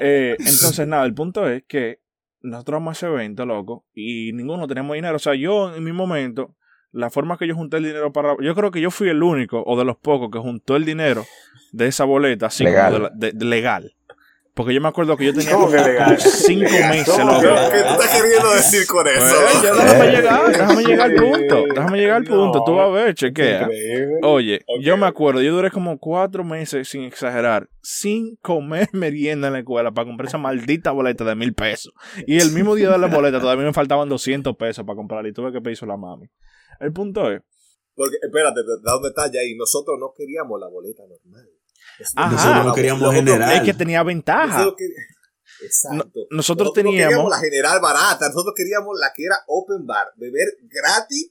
Eh, 0.00 0.34
entonces, 0.38 0.86
nada, 0.88 1.04
el 1.04 1.14
punto 1.14 1.48
es 1.48 1.62
que 1.68 2.00
nosotros 2.42 2.76
vamos 2.76 2.90
a 2.90 3.06
ese 3.06 3.06
evento, 3.12 3.46
loco, 3.46 3.84
y 3.94 4.32
ninguno 4.32 4.66
tenemos 4.66 4.94
dinero. 4.94 5.16
O 5.16 5.20
sea, 5.20 5.34
yo 5.34 5.74
en 5.74 5.84
mi 5.84 5.92
momento, 5.92 6.56
la 6.90 7.10
forma 7.10 7.36
que 7.38 7.46
yo 7.46 7.54
junté 7.54 7.76
el 7.76 7.84
dinero 7.84 8.12
para. 8.12 8.34
Yo 8.42 8.54
creo 8.54 8.70
que 8.72 8.80
yo 8.80 8.90
fui 8.90 9.08
el 9.10 9.22
único, 9.22 9.62
o 9.64 9.78
de 9.78 9.84
los 9.84 9.96
pocos, 9.96 10.30
que 10.32 10.38
juntó 10.38 10.74
el 10.76 10.84
dinero 10.84 11.24
de 11.72 11.86
esa 11.86 12.04
boleta, 12.04 12.46
así 12.46 12.64
Legal. 12.64 12.92
como 12.92 12.96
de 12.96 13.10
la- 13.10 13.10
de- 13.14 13.32
de 13.32 13.44
legal. 13.44 13.92
Porque 14.58 14.74
yo 14.74 14.80
me 14.80 14.88
acuerdo 14.88 15.16
que 15.16 15.26
yo 15.26 15.32
tenía 15.32 15.52
¿Cómo 15.52 15.66
como 15.66 15.76
que 15.76 15.88
legal? 15.88 16.18
cinco 16.20 16.64
meses, 16.90 17.14
¿Cómo 17.16 17.30
loco. 17.30 17.42
¿Qué, 17.70 17.78
tú 17.78 17.92
estás 17.92 18.20
queriendo 18.20 18.52
decir 18.54 18.86
con 18.88 19.06
eso? 19.06 19.36
Pues, 19.40 19.62
yo 19.62 19.76
déjame 19.76 20.04
Eh. 20.08 20.16
llegar, 20.16 20.48
déjame 20.48 20.82
llegar 20.82 21.10
al 21.10 21.14
punto. 21.14 21.64
Déjame 21.74 21.98
llegar 21.98 22.16
al 22.16 22.24
punto. 22.24 22.64
Tú 22.66 22.74
vas 22.74 22.86
a 22.88 22.90
ver, 22.90 23.14
chequea. 23.14 23.62
Increíble. 23.62 24.18
Oye, 24.24 24.60
yo 24.80 24.96
me 24.96 25.06
acuerdo, 25.06 25.42
yo 25.42 25.52
duré 25.54 25.70
como 25.70 25.96
cuatro 26.00 26.42
meses, 26.42 26.88
sin 26.88 27.04
exagerar, 27.04 27.68
sin 27.82 28.34
comer 28.42 28.88
merienda 28.92 29.46
en 29.46 29.52
la 29.52 29.58
escuela 29.60 29.92
para 29.92 30.08
comprar 30.08 30.26
esa 30.26 30.38
maldita 30.38 30.90
boleta 30.90 31.22
de 31.22 31.36
mil 31.36 31.54
pesos. 31.54 31.92
Y 32.26 32.40
el 32.40 32.50
mismo 32.50 32.74
día 32.74 32.90
de 32.90 32.98
la 32.98 33.06
boleta 33.06 33.38
todavía 33.38 33.64
me 33.64 33.72
faltaban 33.72 34.08
200 34.08 34.56
pesos 34.56 34.84
para 34.84 34.96
comprarla 34.96 35.28
y 35.28 35.32
tuve 35.32 35.52
que 35.52 35.60
pedirse 35.60 35.86
la 35.86 35.96
mami. 35.96 36.26
El 36.80 36.92
punto 36.92 37.30
es, 37.30 37.40
Porque, 37.94 38.16
espérate, 38.20 38.60
da 38.84 38.96
un 38.96 39.02
detalle 39.04 39.38
ahí. 39.38 39.54
Nosotros 39.54 39.98
no 40.00 40.12
queríamos 40.16 40.58
la 40.58 40.66
boleta 40.66 41.04
normal. 41.04 41.46
Ajá. 42.16 42.30
Nosotros 42.32 42.64
no 42.66 42.74
queríamos 42.74 43.00
Nosotros- 43.02 43.24
general. 43.24 43.52
es 43.56 43.62
que 43.62 43.74
tenía 43.74 44.02
ventaja. 44.02 44.46
nosotros 44.46 44.74
que- 44.78 45.64
Exacto. 45.66 45.96
No- 46.30 46.36
nosotros 46.36 46.68
no 46.68 46.72
teníamos- 46.72 47.08
queríamos 47.08 47.30
la 47.30 47.38
general 47.40 47.80
barata. 47.80 48.28
Nosotros 48.28 48.54
queríamos 48.56 48.96
la 49.00 49.12
que 49.14 49.24
era 49.24 49.36
open 49.48 49.86
bar. 49.86 50.06
Beber 50.16 50.46
gratis 50.70 51.30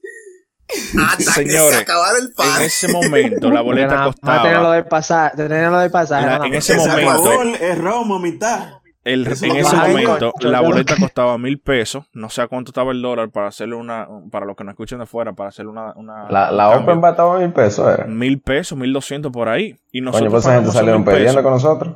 hasta 1.00 1.18
que 1.18 1.50
Señores, 1.50 1.76
se 1.76 1.82
acabara 1.82 2.18
el 2.18 2.26
En 2.26 2.34
pan. 2.34 2.62
ese 2.62 2.88
momento 2.90 3.50
la 3.50 3.62
boleta 3.62 4.04
costaba. 4.04 4.74
del 4.74 4.86
pasaje, 4.86 5.38
tener 5.38 5.72
lo 5.72 5.80
del 5.80 5.92
pasaje. 5.92 6.26
la- 6.26 6.32
nada 6.34 6.46
en 6.48 6.54
ese 6.56 6.76
momento, 6.76 7.42
es 7.62 7.78
Roma, 7.78 8.20
mitad. 8.20 8.74
El- 9.14 9.28
Eso 9.28 9.46
en 9.46 9.56
ese 9.58 9.76
momento 9.76 10.34
la 10.42 10.62
boleta 10.62 10.96
costaba 11.00 11.38
mil 11.38 11.60
pesos. 11.60 12.06
No 12.14 12.30
sé 12.30 12.42
a 12.42 12.48
cuánto 12.48 12.72
estaba 12.72 12.92
el 12.92 13.02
dólar 13.02 13.32
para 13.32 13.48
hacerle 13.48 13.76
una, 13.76 14.08
para 14.32 14.46
los 14.46 14.56
que 14.56 14.64
no 14.64 14.72
escuchen 14.72 15.00
de 15.00 15.06
fuera, 15.06 15.34
para 15.34 15.50
hacerle 15.50 15.72
una, 15.72 15.94
una 15.96 16.30
La, 16.30 16.52
la. 16.52 16.70
Open 16.78 17.04
estaba 17.04 17.36
a 17.36 17.40
mil 17.40 17.52
pesos, 17.54 17.88
era. 17.94 18.06
mil 18.06 18.40
pesos, 18.42 18.78
mil 18.78 18.92
doscientos 18.94 19.32
por 19.32 19.50
ahí. 19.50 19.78
Y 19.92 20.02
nosotros 20.02 20.30
Coño, 20.30 20.32
pues 20.32 20.46
esa 20.46 20.56
gente 20.56 20.72
salieron 20.72 21.04
pesos. 21.06 21.42
con 21.42 21.52
nosotros. 21.54 21.96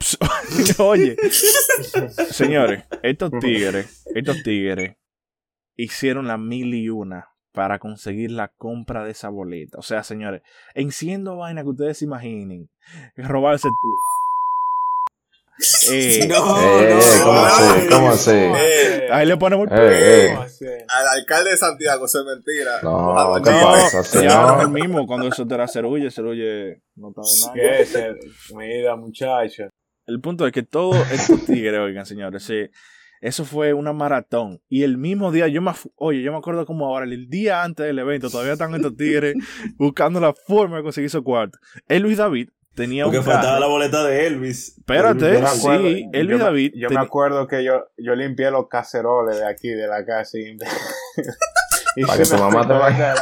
Oye, 0.78 1.16
señores, 2.30 2.84
estos 3.02 3.30
tigres, 3.40 4.04
estos 4.14 4.42
tigres 4.42 4.96
hicieron 5.76 6.26
la 6.28 6.38
mil 6.38 6.74
y 6.74 6.88
una 6.88 7.28
para 7.52 7.78
conseguir 7.78 8.30
la 8.30 8.48
compra 8.48 9.04
de 9.04 9.10
esa 9.10 9.28
boleta. 9.28 9.78
O 9.78 9.82
sea, 9.82 10.02
señores, 10.02 10.42
enciendo 10.74 11.36
vaina 11.36 11.62
que 11.62 11.68
ustedes 11.68 11.98
se 11.98 12.06
imaginen. 12.06 12.70
Robarse 13.16 13.68
Eh, 15.90 16.26
No, 16.28 16.60
Eh, 16.60 16.94
no, 16.94 17.24
¿cómo 17.24 17.40
no, 17.40 17.46
así? 17.46 17.84
no. 17.88 17.96
¿Cómo 17.96 18.10
así? 18.10 18.30
Eh, 18.34 19.08
ahí 19.10 19.26
le 19.26 19.36
ponemos 19.36 19.68
el 19.70 19.78
Eh, 19.78 20.24
eh. 20.24 20.28
¿Cómo 20.30 20.42
así? 20.42 20.64
al 20.66 21.18
alcalde 21.18 21.50
de 21.50 21.56
Santiago, 21.56 22.06
eso 22.06 22.20
es 22.20 22.24
mentira. 22.26 22.72
No, 22.82 23.08
Ojalá 23.10 23.42
¿qué 23.44 23.50
que- 23.50 23.56
No, 23.56 23.66
pasa? 23.72 23.98
Así 24.00 24.22
ya 24.22 24.42
no 24.42 24.56
es 24.58 24.62
el 24.62 24.70
mismo. 24.70 25.06
Cuando 25.06 25.28
eso 25.28 25.46
te 25.46 25.54
era 25.54 25.68
cerulle, 25.68 26.10
cerulle 26.10 26.82
no 26.96 27.08
estaba 27.10 27.26
de 27.26 27.40
nada. 27.40 27.52
¿Qué 27.54 27.82
es? 27.82 27.94
el- 27.94 28.18
Mira, 28.56 28.96
muchacho. 28.96 29.64
El 30.06 30.20
punto 30.20 30.46
es 30.46 30.52
que 30.52 30.62
todos 30.62 30.96
estos 31.12 31.44
tigres, 31.46 31.78
oigan, 31.80 32.06
señores, 32.06 32.42
sí, 32.42 32.66
eso 33.20 33.44
fue 33.44 33.72
una 33.72 33.92
maratón. 33.92 34.60
Y 34.68 34.82
el 34.82 34.98
mismo 34.98 35.30
día, 35.30 35.46
yo 35.46 35.62
me, 35.62 35.70
oye, 35.96 36.22
yo 36.22 36.32
me 36.32 36.38
acuerdo 36.38 36.66
como 36.66 36.86
ahora, 36.86 37.04
el 37.04 37.28
día 37.28 37.62
antes 37.62 37.86
del 37.86 37.98
evento, 38.00 38.28
todavía 38.30 38.54
están 38.54 38.74
estos 38.74 38.96
tigres 38.96 39.34
buscando 39.78 40.18
la 40.18 40.32
forma 40.34 40.78
de 40.78 40.82
conseguir 40.82 41.06
esos 41.06 41.22
cuartos. 41.22 41.60
El 41.86 42.02
Luis 42.02 42.16
David 42.18 42.48
tenía 42.74 43.04
Porque 43.04 43.18
un 43.18 43.24
faltaba 43.24 43.58
la 43.60 43.66
boleta 43.66 44.04
de 44.04 44.26
Elvis. 44.26 44.76
Espérate, 44.78 45.34
Yo 45.34 45.40
me 45.40 45.46
acuerdo- 45.48 45.88
sí, 45.88 46.08
el 46.12 46.28
yo 46.28 46.38
David. 46.38 46.72
Yo 46.74 46.88
ten- 46.88 46.98
me 46.98 47.04
acuerdo 47.04 47.46
que 47.46 47.64
yo, 47.64 47.86
yo 47.96 48.14
limpié 48.14 48.50
los 48.50 48.68
caceroles 48.68 49.38
de 49.38 49.46
aquí, 49.46 49.68
de 49.68 49.86
la 49.86 50.04
casa. 50.04 50.38
Y, 50.38 50.56
y 51.96 52.04
Para 52.04 52.18
que 52.22 52.28
tu 52.28 52.36
mamá 52.38 52.66
te 52.66 52.74
vaya. 52.74 53.14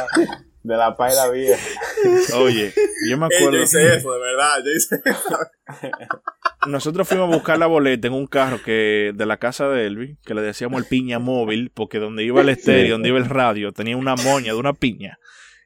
De 0.63 0.77
la, 0.77 0.95
paila 0.95 1.27
vieja. 1.31 1.57
Oye, 2.37 2.71
yo 3.09 3.17
me 3.17 3.25
acuerdo. 3.25 3.53
yo 3.57 3.63
hice 3.63 3.95
eso, 3.95 4.13
de 4.13 4.19
verdad. 4.19 4.57
Yo 4.63 4.71
hice 4.71 5.01
eso. 5.03 5.37
Nosotros 6.67 7.07
fuimos 7.07 7.27
a 7.31 7.35
buscar 7.35 7.57
la 7.57 7.65
boleta 7.65 8.05
en 8.07 8.13
un 8.13 8.27
carro 8.27 8.61
que 8.63 9.11
de 9.15 9.25
la 9.25 9.37
casa 9.37 9.67
de 9.69 9.87
Elvis, 9.87 10.19
que 10.23 10.35
le 10.35 10.41
decíamos 10.43 10.79
el 10.79 10.87
piña 10.87 11.17
móvil, 11.17 11.71
porque 11.73 11.97
donde 11.97 12.23
iba 12.23 12.41
el 12.41 12.49
estéreo, 12.49 12.91
donde 12.93 13.09
iba 13.09 13.17
el 13.17 13.25
radio, 13.27 13.71
tenía 13.71 13.97
una 13.97 14.15
moña 14.15 14.53
de 14.53 14.59
una 14.59 14.73
piña. 14.73 15.17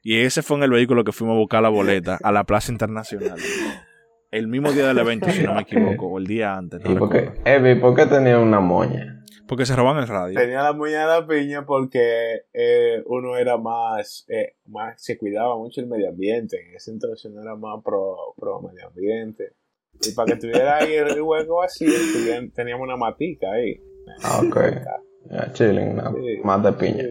Y 0.08 0.20
ese 0.20 0.42
fue 0.42 0.56
en 0.58 0.62
el 0.62 0.70
vehículo 0.70 1.02
que 1.02 1.10
fuimos 1.10 1.34
a 1.34 1.38
buscar 1.38 1.62
la 1.62 1.68
boleta 1.68 2.16
a 2.22 2.30
la 2.30 2.44
Plaza 2.44 2.70
Internacional. 2.70 3.38
El 4.30 4.46
mismo 4.46 4.70
día 4.70 4.86
del 4.86 4.98
evento, 4.98 5.28
si 5.30 5.42
no 5.42 5.54
me 5.54 5.62
equivoco, 5.62 6.06
o 6.06 6.18
el 6.18 6.26
día 6.28 6.54
antes. 6.56 6.80
no 6.84 6.92
¿Y 6.92 6.94
por 6.96 7.10
qué? 7.10 7.20
recuerdo. 7.22 7.42
Evi, 7.44 7.80
¿por 7.80 7.96
qué 7.96 8.06
tenía 8.06 8.38
una 8.38 8.60
moña? 8.60 9.24
Porque 9.48 9.66
se 9.66 9.74
roban 9.74 9.96
el 9.98 10.06
radio. 10.06 10.38
Tenía 10.38 10.62
la 10.62 10.72
muñeca 10.72 11.00
de 11.00 11.20
la 11.20 11.26
piña 11.26 11.66
porque 11.66 12.42
eh, 12.52 13.02
uno 13.06 13.36
era 13.36 13.56
más, 13.58 14.24
eh, 14.28 14.54
más, 14.66 14.94
se 15.02 15.18
cuidaba 15.18 15.56
mucho 15.56 15.80
el 15.80 15.88
medio 15.88 16.08
ambiente. 16.10 16.56
En 16.68 16.76
ese 16.76 16.92
entonces 16.92 17.24
uno 17.30 17.42
era 17.42 17.56
más 17.56 17.82
pro, 17.84 18.16
pro 18.36 18.60
medio 18.60 18.86
ambiente. 18.86 19.54
Y 20.02 20.12
para 20.12 20.26
que 20.34 20.36
tuviera 20.40 20.76
ahí 20.76 20.94
el 20.94 21.20
hueco 21.20 21.62
así, 21.64 21.86
teníamos 22.54 22.84
una 22.84 22.96
matica 22.96 23.50
ahí. 23.52 23.80
Ah, 24.22 24.40
ok. 24.46 24.56
Ya, 25.28 25.52
chilling, 25.52 25.88
una- 25.94 26.12
Sí. 26.12 26.38
más 26.44 26.62
de 26.62 26.72
piña. 26.74 27.02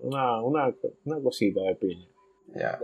Una, 0.00 0.42
una, 0.42 0.74
una 1.04 1.22
cosita 1.22 1.60
de 1.62 1.74
piña. 1.76 2.06
Ya. 2.54 2.78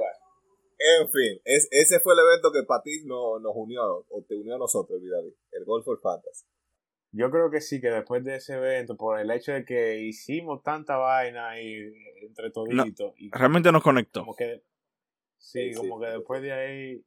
En 1.01 1.09
fin, 1.09 1.41
es- 1.45 1.69
ese 1.71 2.01
fue 2.01 2.15
el 2.15 2.21
evento 2.21 2.51
que 2.53 2.63
para 2.65 2.83
ti 2.83 3.03
no, 3.07 3.39
nos 3.39 3.53
unió, 3.55 4.05
o 4.09 4.23
te 4.29 4.35
unió 4.37 4.57
a 4.57 4.59
nosotros, 4.59 5.01
David, 5.01 5.33
el 5.53 5.65
Golf 5.65 5.85
for 5.85 6.01
Fantasy. 6.01 6.47
Yo 7.13 7.31
creo 7.31 7.49
que 7.51 7.61
sí, 7.61 7.81
que 7.81 7.89
después 7.91 8.25
de 8.25 8.35
ese 8.37 8.55
evento, 8.55 8.97
por 8.97 9.19
el 9.21 9.31
hecho 9.31 9.53
de 9.53 9.65
que 9.65 10.01
hicimos 10.01 10.63
tanta 10.65 10.97
vaina 10.97 11.51
ahí 11.51 11.77
entre 12.23 12.51
toditos, 12.51 13.15
y 13.19 13.31
Realmente 13.31 13.71
nos 13.71 13.83
conectó. 13.85 14.21
como 14.21 14.35
que, 14.35 14.65
sí, 15.39 15.73
Sí, 15.73 15.75
como 15.77 16.01
sí. 16.01 16.05
que 16.07 16.11
después 16.11 16.43
de 16.43 16.53
ahí, 16.53 17.05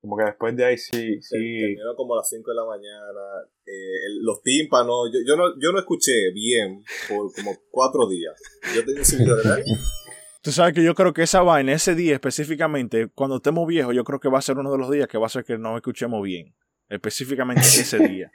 como 0.00 0.16
que 0.16 0.24
después 0.24 0.56
de 0.56 0.64
ahí 0.64 0.78
sí, 0.78 1.20
sí, 1.20 1.36
Terminó 1.60 1.94
como 1.96 2.14
a 2.14 2.18
las 2.18 2.28
5 2.28 2.50
de 2.50 2.56
la 2.56 2.64
mañana. 2.64 3.20
eh, 3.66 4.06
el- 4.06 4.24
los 4.24 4.42
tímpanos, 4.42 5.10
yo, 5.12 5.20
yo, 5.26 5.36
no, 5.36 5.50
yo 5.60 5.72
no 5.72 5.78
escuché 5.78 6.32
bien 6.34 6.82
por 7.08 7.32
como 7.34 7.56
cuatro 7.70 8.08
días. 8.08 8.34
Yo 8.74 8.84
tenía 8.84 9.00
un 9.00 9.04
sentido 9.04 9.36
de 9.36 9.42
verdad. 9.48 9.64
Tú 10.42 10.52
sabes 10.52 10.72
que 10.72 10.82
yo 10.82 10.94
creo 10.94 11.12
que 11.12 11.22
esa 11.22 11.42
vaina, 11.42 11.72
ese 11.74 11.94
día 11.94 12.14
específicamente, 12.14 13.08
cuando 13.14 13.36
estemos 13.36 13.66
viejos, 13.68 13.94
yo 13.94 14.04
creo 14.04 14.18
que 14.20 14.30
va 14.30 14.38
a 14.38 14.42
ser 14.42 14.56
uno 14.56 14.72
de 14.72 14.78
los 14.78 14.90
días 14.90 15.06
que 15.06 15.18
va 15.18 15.26
a 15.26 15.28
ser 15.28 15.44
que 15.44 15.58
no 15.58 15.76
escuchemos 15.76 16.22
bien. 16.22 16.54
Específicamente 16.88 17.60
ese 17.60 17.98
día. 18.08 18.32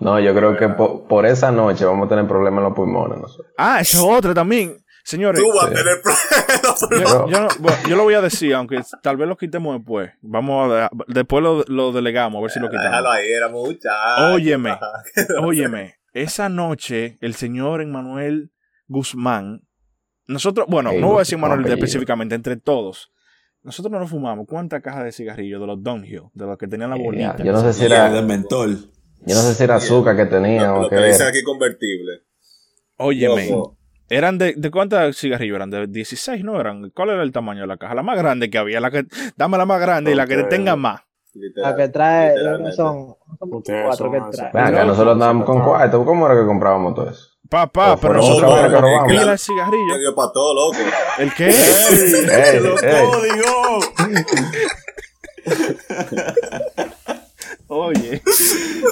No, 0.00 0.20
yo 0.20 0.34
creo 0.34 0.56
que 0.56 0.68
po- 0.68 1.06
por, 1.08 1.24
esa 1.24 1.50
noche 1.50 1.84
vamos 1.84 2.06
a 2.06 2.08
tener 2.10 2.26
problemas 2.28 2.58
en 2.58 2.64
los 2.64 2.74
pulmones. 2.74 3.20
Ah, 3.56 3.80
eso 3.80 3.98
es 3.98 4.18
otra 4.18 4.34
también. 4.34 4.83
Señores, 5.06 5.40
Tú 5.40 5.48
vas 5.52 5.66
a 5.66 5.68
Sí. 5.68 5.74
tener 5.74 6.00
problemas. 6.02 6.80
yo, 7.10 7.28
yo 7.28 7.40
no- 7.42 7.48
bueno, 7.60 7.76
yo 7.88 7.96
lo 7.96 8.02
voy 8.04 8.14
a 8.14 8.20
decir, 8.22 8.54
aunque 8.54 8.80
tal 9.02 9.16
vez 9.18 9.28
lo 9.28 9.36
quitemos 9.36 9.76
después. 9.76 10.10
Vamos 10.22 10.72
a 10.72 10.90
después 11.08 11.42
lo, 11.42 11.62
lo 11.68 11.92
delegamos, 11.92 12.38
a 12.38 12.42
ver 12.42 12.50
si 12.50 12.58
lo 12.60 12.68
Déjalo 12.68 12.88
quitamos. 12.90 13.10
ahí, 13.14 13.28
era 13.30 13.48
muchacho. 13.50 14.32
Óyeme, 14.34 14.78
óyeme, 15.42 15.96
esa 16.14 16.48
noche 16.48 17.18
el 17.20 17.34
señor 17.34 17.82
Emmanuel 17.82 18.50
Guzmán, 18.88 19.60
nosotros, 20.26 20.66
bueno, 20.70 20.90
no 20.92 21.08
voy 21.08 21.16
a 21.16 21.18
decir 21.20 21.36
Manuel 21.38 21.66
específicamente, 21.70 22.34
entre 22.34 22.56
todos. 22.56 23.10
Nosotros 23.62 23.92
no 23.92 23.98
nos 23.98 24.08
fumamos 24.10 24.46
cuántas 24.48 24.82
cajas 24.82 25.04
de 25.04 25.12
cigarrillos 25.12 25.60
de 25.60 25.66
los 25.66 25.82
Downhill, 25.82 26.22
de 26.32 26.46
los 26.46 26.56
que 26.58 26.66
tenían 26.66 26.90
la 26.90 26.96
Ya, 26.96 27.02
bolita. 27.02 27.36
yo 27.42 27.52
no 27.52 27.60
sé 27.60 27.72
si 27.74 27.84
Era 27.84 28.10
de 28.10 28.22
mentol. 28.22 28.90
yo 29.26 29.34
no 29.34 29.40
sé 29.42 29.54
si 29.54 29.64
era 29.64 29.76
azúcar 29.76 30.16
que 30.16 30.26
tenía 30.26 30.66
Lo, 30.68 30.74
o 30.78 30.82
lo 30.82 30.88
qué 30.90 30.96
que 30.96 31.02
dicen 31.04 31.20
era. 31.22 31.30
aquí 31.30 31.42
convertible. 31.42 32.22
Óyeme, 32.96 33.50
Loco. 33.50 33.76
Eran 34.08 34.38
de, 34.38 34.54
de 34.56 34.70
cuántas 34.70 35.16
cigarrillos 35.16 35.56
eran, 35.56 35.70
de 35.70 35.86
16, 35.86 36.44
¿no 36.44 36.60
eran? 36.60 36.90
¿Cuál 36.90 37.10
era 37.10 37.22
el 37.22 37.32
tamaño 37.32 37.62
de 37.62 37.66
la 37.66 37.76
caja? 37.76 37.94
La 37.94 38.02
más 38.02 38.16
grande 38.18 38.50
que 38.50 38.58
había, 38.58 38.80
la 38.80 38.90
que, 38.90 39.04
dame 39.36 39.58
la 39.58 39.66
más 39.66 39.80
grande 39.80 40.12
y 40.12 40.14
la 40.14 40.26
que 40.26 40.42
tenga 40.44 40.76
más. 40.76 41.00
Literal, 41.34 41.70
La 41.72 41.76
que 41.76 41.88
trae, 41.88 42.34
son, 42.76 43.14
cuatro 43.40 44.10
que 44.12 44.20
trae. 44.30 44.50
Ven 44.52 44.62
acá, 44.62 44.70
Loco, 44.70 44.84
nosotros 44.86 45.12
andábamos 45.14 45.46
con 45.46 45.62
cuarto. 45.62 46.04
¿Cómo 46.04 46.26
era 46.26 46.40
que 46.40 46.46
comprábamos 46.46 46.94
todo 46.94 47.10
eso? 47.10 47.28
Papá, 47.50 47.94
O 47.94 48.00
pero 48.00 48.14
nosotros 48.14 48.54
vez 48.54 48.70
que 48.72 48.78
robamos. 48.80 49.42
cigarrillos. 49.42 49.98
dio 49.98 50.14
para 50.14 50.32
todo, 50.32 50.54
loco. 50.54 50.78
¿El 51.18 51.34
qué? 51.34 51.48
Ey, 51.48 52.60
¡Los 52.62 52.82
ey. 52.82 53.04
códigos! 53.04 53.90
Oye, 57.76 58.22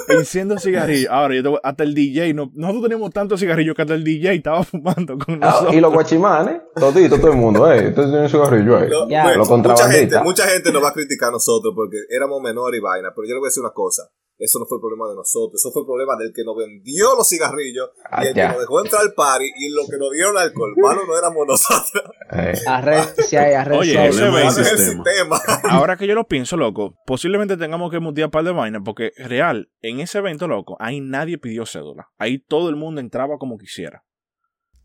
enciendo 0.09 0.57
cigarrillos. 0.59 1.09
Ahora, 1.09 1.35
yo 1.35 1.43
te 1.43 1.49
voy- 1.49 1.59
hasta 1.63 1.83
el 1.83 1.93
DJ, 1.93 2.33
no, 2.33 2.51
nosotros 2.53 2.83
teníamos 2.83 3.11
tantos 3.11 3.39
cigarrillos 3.39 3.75
que 3.75 3.81
hasta 3.81 3.93
el 3.93 4.03
DJ 4.03 4.33
estaba 4.35 4.63
fumando 4.63 5.17
con 5.17 5.35
Ah, 5.35 5.47
nosotros. 5.51 5.73
y 5.75 5.79
los 5.79 5.93
guachimanes, 5.93 6.61
todito, 6.75 7.17
todo 7.17 7.31
el 7.31 7.37
mundo, 7.37 7.71
eh. 7.71 7.87
Entonces 7.87 8.11
tiene 8.11 8.23
un 8.25 8.29
cigarrillo 8.29 8.71
bueno, 8.73 8.87
Los 8.89 9.07
mucha, 9.07 9.27
gente, 9.33 9.47
contrabandistas. 9.47 10.23
mucha 10.23 10.43
gente 10.47 10.71
nos 10.73 10.83
va 10.83 10.89
a 10.89 10.93
criticar 10.93 11.29
a 11.29 11.31
nosotros 11.31 11.73
porque 11.75 11.97
éramos 12.09 12.41
menores 12.41 12.79
y 12.79 12.81
vaina, 12.83 13.09
pero 13.15 13.27
yo 13.27 13.33
le 13.35 13.39
voy 13.39 13.47
a 13.47 13.49
decir 13.49 13.61
una 13.63 13.73
cosa. 13.73 14.03
Eso 14.43 14.59
no 14.59 14.65
fue 14.65 14.77
el 14.77 14.81
problema 14.81 15.07
de 15.07 15.15
nosotros, 15.15 15.55
eso 15.61 15.71
fue 15.71 15.83
el 15.83 15.85
problema 15.87 16.17
del 16.17 16.33
que 16.35 16.43
nos 16.43 16.57
vendió 16.57 17.15
los 17.15 17.29
cigarrillos 17.29 17.91
Ah, 18.11 18.25
y 18.25 18.27
el 18.27 18.33
ya. 18.35 18.47
que 18.47 18.53
nos 18.53 18.59
dejó 18.59 18.83
entrar 18.83 19.01
al 19.01 19.13
party 19.13 19.45
y 19.45 19.69
lo 19.69 19.83
que 19.89 19.97
nos 19.97 20.11
dieron 20.11 20.37
alcohol. 20.37 20.73
Malo 20.75 21.05
no 21.07 21.17
éramos 21.17 21.47
nosotros, 21.47 22.03
Eh, 22.33 22.53
Arrecia 22.67 23.63
y. 23.63 23.69
Oye, 23.77 23.95
malo 23.95 24.37
es 24.39 24.57
el 24.57 24.77
sistema. 24.77 25.39
Ahora 25.69 25.95
que 25.95 26.07
yo 26.07 26.13
lo 26.15 26.27
pienso, 26.27 26.57
loco, 26.57 26.93
posiblemente 27.05 27.55
tengamos 27.55 27.89
que 27.89 27.99
mutear 28.01 28.27
un 28.27 28.31
par 28.31 28.43
de 28.43 28.51
vainas 28.51 28.81
porque, 28.83 29.11
real, 29.17 29.69
en 29.81 30.01
ese 30.01 30.17
evento, 30.17 30.47
loco, 30.49 30.75
ahí 30.79 30.99
nadie 30.99 31.37
pidió 31.37 31.65
cédula. 31.65 32.09
Ahí 32.17 32.39
todo 32.39 32.67
el 32.69 32.75
mundo 32.75 32.99
entraba 32.99 33.37
como 33.37 33.57
quisiera. 33.57 34.03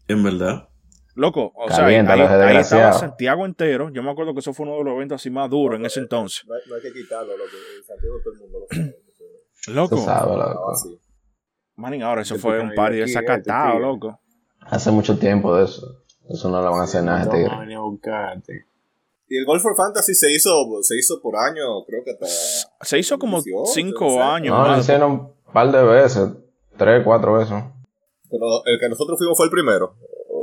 En 0.06 0.22
verdad. 0.22 0.68
Loco, 1.16 1.52
o 1.56 1.68
sea, 1.68 1.84
ahí, 1.86 1.96
estaba. 2.58 2.92
Santiago 2.92 3.44
entero. 3.44 3.90
Yo 3.92 4.04
me 4.04 4.10
acuerdo 4.12 4.34
que 4.34 4.38
eso 4.38 4.52
fue 4.54 4.66
uno 4.66 4.78
de 4.78 4.84
los 4.84 4.94
eventos 4.94 5.16
así 5.20 5.30
más 5.30 5.50
duros 5.50 5.80
en 5.80 5.84
ese 5.84 5.98
entonces. 5.98 6.44
No, 6.46 6.54
hay- 6.54 6.60
no 6.68 6.76
hay 6.76 6.80
que 6.82 6.92
quitarlo, 6.92 7.36
loco. 7.36 7.50
En 7.76 7.84
Santiago 7.84 8.14
todo 8.22 8.34
el 8.34 8.38
mundo 8.38 8.58
lo 8.60 8.66
sabe. 8.76 9.07
Loco, 9.68 10.04
manín, 11.76 12.02
ahora 12.02 12.22
eso 12.22 12.36
fue 12.36 12.60
un 12.60 12.74
party 12.74 13.02
aquí, 13.02 13.10
desacatado, 13.10 13.78
loco. 13.78 14.20
Hace 14.60 14.90
mucho 14.90 15.18
tiempo 15.18 15.56
de 15.56 15.64
eso. 15.64 16.02
Eso 16.28 16.50
no 16.50 16.60
le 16.60 16.68
van 16.68 16.80
a 16.80 16.84
hacer 16.84 17.02
nada 17.02 17.22
este 17.22 17.36
tigre. 17.36 17.58
venir 17.58 17.76
a 17.76 17.80
buscarte. 17.80 18.66
Y 19.28 19.38
el 19.38 19.44
Golf 19.44 19.62
for 19.62 19.76
Fantasy 19.76 20.14
se 20.14 20.32
hizo, 20.32 20.50
se 20.82 20.96
hizo 20.96 21.20
por 21.22 21.36
año, 21.36 21.84
creo 21.86 22.02
que 22.04 22.12
hasta. 22.12 22.26
Se 22.82 22.98
hizo 22.98 23.18
como 23.18 23.42
18, 23.42 23.72
cinco 23.72 24.22
años 24.22 24.56
No, 24.56 24.68
lo 24.68 24.78
hicieron 24.78 25.12
un 25.12 25.52
par 25.52 25.70
de 25.70 25.82
veces. 25.82 26.30
Tres, 26.76 27.02
cuatro 27.04 27.34
veces. 27.34 27.62
Pero 28.30 28.64
el 28.66 28.78
que 28.78 28.88
nosotros 28.88 29.18
fuimos 29.18 29.36
fue 29.36 29.46
el 29.46 29.50
primero. 29.50 29.94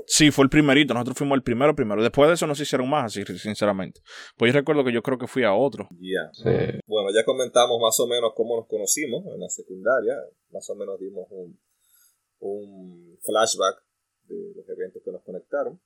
Sí, 0.08 0.32
fue 0.32 0.44
el 0.44 0.50
primerito. 0.50 0.94
Nosotros 0.94 1.18
fuimos 1.18 1.36
el 1.36 1.44
primero 1.44 1.76
primero. 1.76 2.02
Después 2.02 2.28
de 2.28 2.36
eso 2.36 2.48
no 2.48 2.56
se 2.56 2.64
hicieron 2.64 2.90
más 2.90 3.06
así, 3.06 3.24
sinceramente. 3.38 4.02
Pues 4.38 4.54
yo 4.54 4.60
recuerdo 4.60 4.84
que 4.84 4.94
yo 4.94 5.02
creo 5.02 5.18
que 5.18 5.28
fui 5.28 5.44
a 5.44 5.54
otro. 5.54 5.88
Ya. 5.92 6.30
Sí. 6.34 6.80
Bueno, 6.86 7.10
ya 7.14 7.26
comentamos 7.26 7.80
más 7.82 8.00
o 8.00 8.08
menos 8.08 8.32
cómo 8.36 8.58
nos 8.58 8.68
conocimos 8.68 9.26
en 9.34 9.40
la 9.40 9.50
secundaria. 9.50 10.14
Más 10.52 10.70
o 10.70 10.76
menos 10.76 11.00
dimos 11.00 11.28
un, 11.32 11.60
un 12.40 13.18
flashback 13.22 13.84
de 14.28 14.54
los 14.56 14.70
eventos 14.70 15.02
que 15.04 15.12
nos 15.12 15.24
conectaron. 15.24 15.80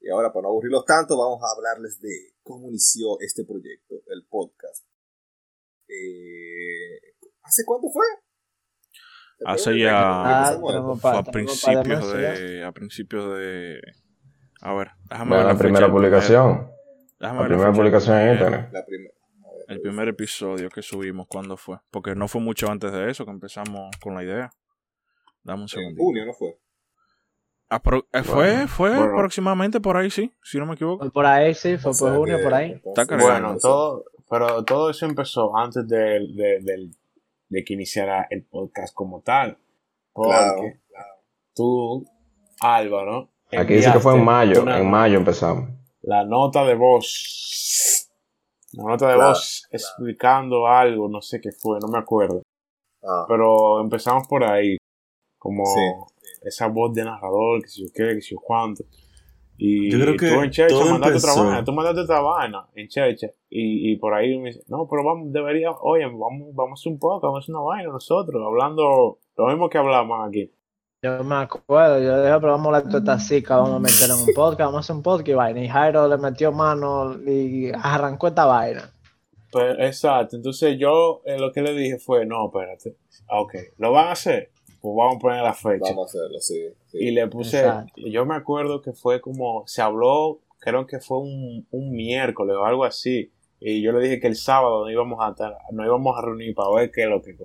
Y 0.00 0.10
ahora, 0.10 0.32
para 0.32 0.42
no 0.42 0.48
aburrirlos 0.48 0.84
tanto, 0.84 1.18
vamos 1.18 1.40
a 1.42 1.50
hablarles 1.56 2.00
de 2.00 2.34
cómo 2.42 2.68
inició 2.68 3.18
este 3.20 3.44
proyecto, 3.44 3.96
el 4.06 4.24
podcast. 4.26 4.86
Eh, 5.88 7.16
¿Hace 7.42 7.64
cuánto 7.64 7.88
fue? 7.90 8.04
¿Se 9.38 9.44
Hace 9.46 9.78
ya- 9.78 10.48
Ah, 10.48 10.56
Fue 11.00 11.16
a 11.16 11.22
principios 11.22 12.12
de. 12.12 12.64
A 12.64 12.72
principios 12.72 13.38
de. 13.38 13.80
A 14.60 14.74
ver, 14.74 14.90
déjame 15.08 15.36
ver 15.36 15.46
la 15.46 15.56
primera 15.56 15.90
publicación. 15.90 16.68
La 17.18 17.44
primera 17.46 17.72
publicación 17.72 18.16
en 18.18 18.36
primer- 18.36 18.42
internet. 18.52 18.70
La 18.72 18.84
primera. 18.84 19.14
El 19.68 19.80
primer 19.82 20.08
episodio 20.08 20.68
que 20.70 20.80
subimos, 20.82 21.26
¿cuándo 21.28 21.56
fue? 21.56 21.76
Porque 21.90 22.14
no 22.14 22.26
fue 22.26 22.40
mucho 22.40 22.70
antes 22.70 22.90
de 22.90 23.10
eso 23.10 23.24
que 23.26 23.30
empezamos 23.30 23.90
con 24.00 24.14
la 24.14 24.24
idea. 24.24 24.50
Dame 25.42 25.58
un 25.58 25.62
En 25.64 25.68
segundito. 25.68 26.02
junio, 26.02 26.24
¿no 26.26 26.32
fue? 26.32 26.58
Apro- 27.70 28.06
eh, 28.12 28.22
fue 28.22 28.66
fue 28.66 28.88
Bueno. 28.96 29.12
aproximadamente 29.12 29.78
por 29.78 29.96
ahí, 29.98 30.10
sí, 30.10 30.32
si 30.42 30.58
no 30.58 30.64
me 30.66 30.74
equivoco. 30.74 31.10
Por 31.10 31.26
ahí, 31.26 31.54
sí, 31.54 31.76
fue 31.76 31.90
O 31.90 31.94
sea 31.94 32.08
por 32.08 32.16
junio, 32.16 32.38
que, 32.38 32.42
por 32.44 32.54
ahí. 32.54 32.80
Está. 32.82 33.04
Bueno, 33.16 33.56
todo, 33.60 34.04
pero 34.30 34.64
todo 34.64 34.88
eso 34.90 35.04
empezó 35.04 35.54
antes 35.56 35.86
de, 35.86 35.98
de, 36.34 36.60
del- 36.62 36.90
de 37.48 37.64
que 37.64 37.74
iniciara 37.74 38.26
el 38.30 38.44
podcast 38.44 38.94
como 38.94 39.20
tal. 39.22 39.58
Porque 40.12 40.30
Claro, 40.32 40.62
tú, 41.54 42.04
Álvaro, 42.60 43.30
Aquí 43.56 43.74
dice 43.74 43.92
que 43.92 44.00
fue 44.00 44.14
en 44.14 44.24
mayo, 44.24 44.62
una- 44.62 44.78
en 44.78 44.90
mayo 44.90 45.18
empezamos. 45.18 45.70
la 46.02 46.24
nota 46.24 46.64
de 46.64 46.74
voz. 46.74 48.08
La 48.72 48.84
nota 48.84 49.08
de 49.08 49.14
Claro, 49.14 49.28
voz 49.30 49.66
explicando 49.70 50.66
algo, 50.66 51.08
no 51.08 51.22
sé 51.22 51.40
qué 51.40 51.50
fue, 51.52 51.78
no 51.80 51.88
me 51.88 51.98
acuerdo. 51.98 52.42
Ah, 53.02 53.24
Pero 53.28 53.80
empezamos 53.80 54.26
por 54.28 54.44
ahí. 54.44 54.76
Como 55.38 55.64
Sí. 55.64 55.80
esa 56.42 56.66
voz 56.66 56.92
de 56.94 57.04
narrador, 57.04 57.62
que 57.62 57.68
si 57.68 57.82
yo 57.86 57.88
qué, 57.94 58.14
que 58.16 58.20
si 58.20 58.34
yo 58.34 58.40
cuánto. 58.44 58.84
Y 59.60 59.90
Yo 59.90 59.98
creo 59.98 60.16
que 60.16 60.30
tú 60.30 60.40
en 60.40 60.50
Checha 60.50 60.84
mandaste 60.84 61.18
otra 61.18 61.42
vaina, 61.42 61.64
tú 61.64 61.72
mandaste 61.72 62.00
otra 62.02 62.20
vaina 62.20 62.66
en 62.76 62.88
Checha. 62.88 63.26
Y, 63.50 63.92
y 63.92 63.96
por 63.96 64.14
ahí 64.14 64.38
me 64.38 64.50
dice, 64.50 64.62
no, 64.68 64.86
pero 64.88 65.04
vamos, 65.04 65.32
debería, 65.32 65.72
oye, 65.72 66.04
vamos, 66.04 66.54
vamos 66.54 66.78
a 66.78 66.80
hacer 66.80 66.92
un 66.92 66.98
poco, 67.00 67.26
vamos 67.26 67.40
a 67.40 67.42
hacer 67.42 67.54
una 67.56 67.64
vaina 67.64 67.90
nosotros, 67.90 68.40
hablando 68.46 69.18
lo 69.36 69.46
mismo 69.48 69.68
que 69.68 69.78
hablamos 69.78 70.28
aquí. 70.28 70.52
Yo 71.02 71.22
me 71.24 71.34
acuerdo, 71.36 72.00
yo 72.00 72.22
dije, 72.22 72.40
pero 72.40 72.52
vamos 72.52 72.68
a 72.68 72.82
la 72.82 72.98
esta 72.98 73.18
cica, 73.18 73.56
vamos 73.56 73.74
a 73.74 73.78
meter 73.80 74.10
en 74.10 74.28
un 74.28 74.34
podcast, 74.34 74.60
vamos 74.60 74.76
a 74.76 74.80
hacer 74.80 74.96
un 74.96 75.02
podcast 75.02 75.28
y 75.28 75.34
vaina. 75.34 75.64
Y 75.64 75.68
Jairo 75.68 76.06
le 76.06 76.18
metió 76.18 76.52
mano 76.52 77.16
y 77.26 77.70
arrancó 77.72 78.28
esta 78.28 78.46
vaina. 78.46 78.90
Pues, 79.50 79.76
exacto, 79.78 80.36
entonces 80.36 80.78
yo 80.78 81.22
eh, 81.24 81.38
lo 81.38 81.52
que 81.52 81.62
le 81.62 81.72
dije 81.72 81.98
fue, 81.98 82.26
no, 82.26 82.46
espérate, 82.46 82.96
Ah, 83.28 83.40
ok, 83.40 83.54
¿lo 83.78 83.92
van 83.92 84.08
a 84.08 84.12
hacer? 84.12 84.50
Pues 84.80 84.94
vamos 84.96 85.16
a 85.16 85.18
poner 85.18 85.42
la 85.42 85.54
fecha. 85.54 85.90
vamos 85.90 86.14
a 86.14 86.18
hacerlo, 86.18 86.40
sí. 86.40 86.60
sí. 86.86 86.98
Y 87.00 87.10
le 87.10 87.26
puse, 87.28 87.58
Exacto. 87.58 87.92
yo 87.96 88.24
me 88.24 88.34
acuerdo 88.36 88.80
que 88.80 88.92
fue 88.92 89.20
como, 89.20 89.64
se 89.66 89.82
habló, 89.82 90.40
creo 90.60 90.86
que 90.86 91.00
fue 91.00 91.18
un, 91.18 91.66
un 91.70 91.90
miércoles 91.92 92.56
o 92.56 92.64
algo 92.64 92.84
así. 92.84 93.32
Y 93.60 93.82
yo 93.82 93.90
le 93.92 94.00
dije 94.00 94.20
que 94.20 94.28
el 94.28 94.36
sábado 94.36 94.84
no 94.84 94.90
íbamos 94.90 95.18
a 95.20 95.30
estar, 95.30 95.52
no 95.72 95.84
íbamos 95.84 96.16
a 96.16 96.22
reunir 96.24 96.54
para 96.54 96.70
ver 96.76 96.90
qué 96.92 97.02
es 97.02 97.08
lo 97.08 97.20
que 97.20 97.30
él. 97.30 97.38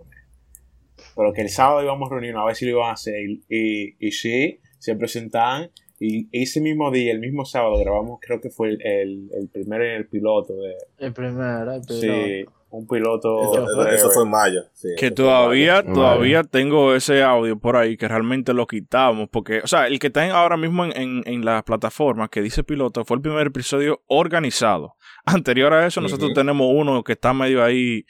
Pero 1.16 1.34
que 1.34 1.42
el 1.42 1.50
sábado 1.50 1.84
íbamos 1.84 2.08
a 2.10 2.14
reunirnos 2.14 2.44
a 2.44 2.46
ver 2.46 2.56
si 2.56 2.66
lo 2.66 2.72
iban 2.72 2.90
a 2.92 2.94
hacer. 2.94 3.16
Y, 3.20 3.44
y, 3.50 3.96
y 4.00 4.12
sí, 4.12 4.60
se 4.78 4.96
presentaban. 4.96 5.72
Y 6.00 6.28
ese 6.32 6.60
mismo 6.62 6.92
día, 6.92 7.12
el 7.14 7.20
mismo 7.20 7.46
sábado, 7.46 7.78
grabamos, 7.80 8.20
creo 8.22 8.42
que 8.42 8.50
fue 8.50 8.70
el, 8.70 8.82
el, 8.86 9.30
el 9.34 9.50
primero 9.50 9.86
en 9.86 9.92
el 9.92 10.08
piloto 10.08 10.54
de, 10.56 10.76
El 11.00 11.14
primero, 11.14 11.74
el 11.74 11.82
piloto. 11.82 12.02
sí, 12.02 12.46
un 12.80 12.88
piloto. 12.88 13.40
Eso, 13.88 14.10
fue 14.12 14.24
en 14.24 14.30
mayo. 14.32 14.62
sí, 14.74 14.90
Que 14.98 15.06
mayo. 15.08 15.16
todavía, 15.16 15.84
todavía 15.84 16.44
tengo 16.44 16.96
ese 16.96 17.22
audio 17.22 17.58
por 17.60 17.76
ahí 17.78 17.98
que 17.98 18.08
realmente 18.08 18.54
lo 18.54 18.66
quitamos. 18.66 19.30
Porque, 19.32 19.60
o 19.64 19.68
sea, 19.68 19.88
el 19.88 20.00
que 20.00 20.08
está 20.08 20.26
en- 20.26 20.32
ahora 20.32 20.58
mismo 20.58 20.84
en, 20.86 20.92
en, 20.96 21.24
en 21.26 21.46
las 21.46 21.64
plataformas 21.64 22.30
que 22.30 22.42
dice 22.42 22.64
piloto 22.64 23.06
fue 23.06 23.18
el 23.18 23.22
primer 23.22 23.48
episodio 23.48 24.02
organizado. 24.08 24.96
Anterior 25.26 25.72
a 25.74 25.86
eso, 25.86 26.02
nosotros 26.02 26.34
tenemos 26.34 26.68
uno 26.74 27.04
que 27.04 27.14
está 27.14 27.34
medio 27.34 27.64
ahí. 27.64 28.06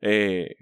Eh, 0.00 0.54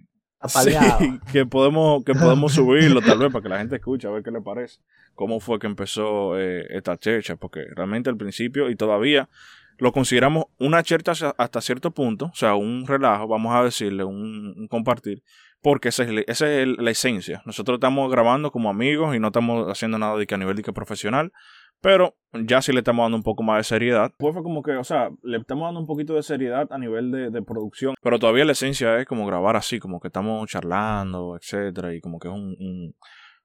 sí, 0.48 0.70
que 1.32 1.46
podemos, 1.46 2.04
que 2.04 2.14
podemos 2.14 2.52
subirlo 2.52 3.00
tal 3.00 3.18
vez 3.18 3.32
para 3.32 3.42
que 3.42 3.48
la 3.48 3.58
gente 3.58 3.76
escuche 3.76 4.06
a 4.06 4.10
ver 4.10 4.22
qué 4.22 4.30
le 4.30 4.40
parece. 4.42 4.80
Cómo 5.14 5.40
fue 5.40 5.58
que 5.58 5.66
empezó 5.66 6.38
eh, 6.38 6.66
esta 6.68 6.98
chercha, 6.98 7.36
porque 7.36 7.64
realmente 7.74 8.10
al 8.10 8.18
principio 8.18 8.68
y 8.68 8.76
todavía 8.76 9.30
lo 9.78 9.92
consideramos 9.92 10.44
una 10.58 10.82
chercha 10.82 11.12
hasta- 11.36 11.60
cierto 11.60 11.90
punto, 11.90 12.26
o 12.26 12.34
sea, 12.34 12.54
un 12.54 12.86
relajo, 12.86 13.28
vamos 13.28 13.54
a 13.54 13.62
decirle, 13.64 14.04
un, 14.04 14.54
un 14.56 14.68
compartir, 14.68 15.22
porque 15.62 15.88
esa 15.88 16.04
es, 16.04 16.10
la- 16.10 16.20
esa 16.26 16.50
es 16.50 16.62
el- 16.62 16.76
la 16.78 16.90
esencia. 16.90 17.42
Nosotros 17.44 17.76
estamos 17.76 18.10
grabando 18.10 18.50
como 18.50 18.70
amigos 18.70 19.14
y 19.14 19.20
no 19.20 19.28
estamos 19.28 19.68
haciendo 19.68 19.98
nada 19.98 20.16
de 20.16 20.26
que 20.26 20.34
a 20.34 20.38
nivel 20.38 20.56
de 20.56 20.62
que 20.62 20.72
profesional, 20.72 21.32
pero 21.82 22.16
ya 22.32 22.62
sí 22.62 22.72
le 22.72 22.78
estamos 22.78 23.04
dando 23.04 23.18
un 23.18 23.22
poco 23.22 23.42
más 23.42 23.58
de 23.58 23.64
seriedad. 23.64 24.10
Pues 24.18 24.32
fue 24.32 24.42
como 24.42 24.62
que, 24.62 24.72
o 24.76 24.84
sea, 24.84 25.10
le 25.22 25.36
estamos 25.36 25.66
dando 25.66 25.80
un 25.80 25.86
poquito 25.86 26.14
de 26.14 26.22
seriedad 26.22 26.66
a 26.70 26.78
nivel 26.78 27.10
de, 27.10 27.30
de 27.30 27.42
producción, 27.42 27.94
pero 28.02 28.18
todavía 28.18 28.46
la 28.46 28.52
esencia 28.52 28.98
es 28.98 29.06
como 29.06 29.26
grabar 29.26 29.56
así, 29.56 29.78
como 29.78 30.00
que 30.00 30.08
estamos 30.08 30.48
charlando, 30.48 31.36
etcétera, 31.36 31.94
y 31.94 32.00
como 32.00 32.18
que 32.18 32.28
es 32.28 32.34
un, 32.34 32.56
un- 32.58 32.94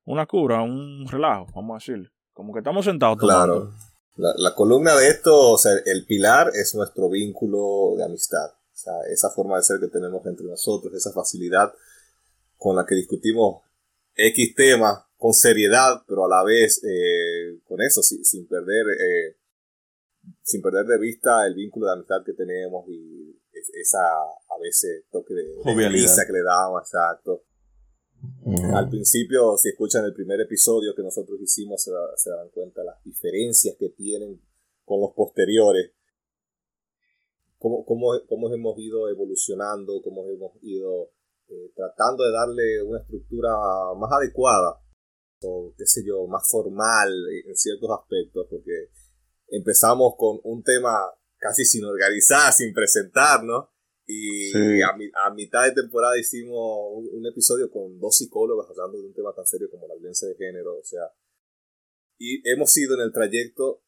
una 0.06 0.26
cura, 0.26 0.62
un 0.62 1.06
relajo, 1.10 1.48
vamos 1.56 1.72
a 1.72 1.76
decirle. 1.76 2.10
Como 2.34 2.54
que 2.54 2.60
estamos 2.60 2.86
sentados 2.86 3.18
tomando. 3.18 3.70
La, 4.16 4.34
la 4.38 4.56
columna 4.56 4.96
de 4.96 5.10
esto, 5.10 5.52
o 5.52 5.58
sea, 5.58 5.72
el 5.86 6.06
pilar 6.06 6.52
es 6.54 6.76
nuestro 6.76 7.10
vínculo 7.10 7.96
de 7.98 8.04
amistad. 8.04 8.50
O 8.52 8.76
sea, 8.84 8.94
esa 9.12 9.30
forma 9.30 9.58
de 9.58 9.64
ser 9.64 9.80
que 9.80 9.88
tenemos 9.88 10.26
entre 10.26 10.46
nosotros, 10.48 10.94
esa 10.94 11.12
facilidad 11.12 11.74
con 12.58 12.76
la 12.76 12.86
que 12.86 12.96
discutimos 12.96 13.64
X 14.16 14.56
temas 14.56 15.04
con 15.18 15.34
seriedad, 15.34 16.02
pero 16.08 16.26
a 16.26 16.30
la 16.30 16.44
vez 16.44 16.82
eh, 16.84 17.60
con 17.68 17.82
eso, 17.82 18.02
sin, 18.02 18.26
sin 18.26 18.48
perder 18.48 18.86
eh, 19.00 19.38
sin 20.44 20.62
perder 20.62 20.86
de 20.86 20.98
vista 21.00 21.46
el 21.48 21.54
vínculo 21.56 21.88
de 21.88 21.94
amistad 21.94 22.24
que 22.26 22.34
tenemos 22.34 22.88
y 22.90 23.40
es- 23.54 23.70
esa 23.74 24.00
a 24.00 24.60
veces 24.62 25.06
toque 25.12 25.34
de, 25.34 25.44
de 26.22 26.26
que 26.28 26.34
le 26.34 26.44
damos, 26.44 26.82
exacto. 26.84 27.44
Al 28.74 28.90
principio, 28.90 29.56
si 29.58 29.70
escuchan 29.70 30.04
el 30.06 30.14
primer 30.14 30.42
episodio 30.42 30.96
que 30.96 31.04
nosotros 31.04 31.40
hicimos, 31.40 31.84
se, 31.84 31.92
se 32.16 32.32
dan 32.32 32.50
cuenta 32.50 32.84
las 32.84 33.04
diferencias 33.04 33.76
que 33.78 33.90
tienen 33.90 34.42
con 34.84 35.00
los 35.00 35.12
posteriores. 35.14 35.92
Cómo, 37.60 37.86
cómo, 37.86 38.14
cómo 38.28 38.52
hemos 38.52 38.78
ido 38.80 39.08
evolucionando, 39.10 40.02
cómo 40.04 40.28
hemos 40.28 40.52
ido 40.64 41.12
eh, 41.50 41.72
tratando 41.76 42.24
de 42.24 42.32
darle 42.32 42.82
una 42.82 43.00
estructura 43.00 43.52
más 43.98 44.12
adecuada, 44.12 44.82
o 45.44 45.74
qué 45.78 45.86
sé 45.86 46.02
yo, 46.06 46.26
más 46.28 46.50
formal 46.50 47.12
en 47.46 47.56
ciertos 47.56 47.90
aspectos, 47.92 48.48
porque 48.50 48.90
empezamos 49.50 50.16
con 50.18 50.40
un 50.44 50.64
tema 50.64 50.98
casi 51.38 51.66
sin 51.66 51.86
organizar, 51.86 52.52
sin 52.54 52.74
presentarnos, 52.74 53.68
y 54.14 54.52
Sí. 54.52 54.82
a, 54.82 54.96
mi- 54.98 55.12
a 55.14 55.34
mitad 55.34 55.64
de 55.66 55.74
temporada 55.82 56.20
hicimos 56.20 56.58
un, 56.92 57.10
un 57.14 57.26
episodio 57.28 57.70
con 57.72 58.00
dos 58.00 58.18
psicólogos 58.18 58.70
hablando 58.70 58.98
de 59.00 59.08
un 59.08 59.14
tema 59.14 59.34
tan 59.34 59.46
serio 59.46 59.70
como 59.70 59.88
la 59.88 59.96
violencia 59.96 60.28
de 60.28 60.36
género, 60.36 60.78
o 60.78 60.84
sea, 60.84 61.04
y 62.20 62.42
hemos 62.50 62.76
ido 62.78 62.96
en 62.96 63.02
el 63.02 63.14
trayecto 63.14 63.84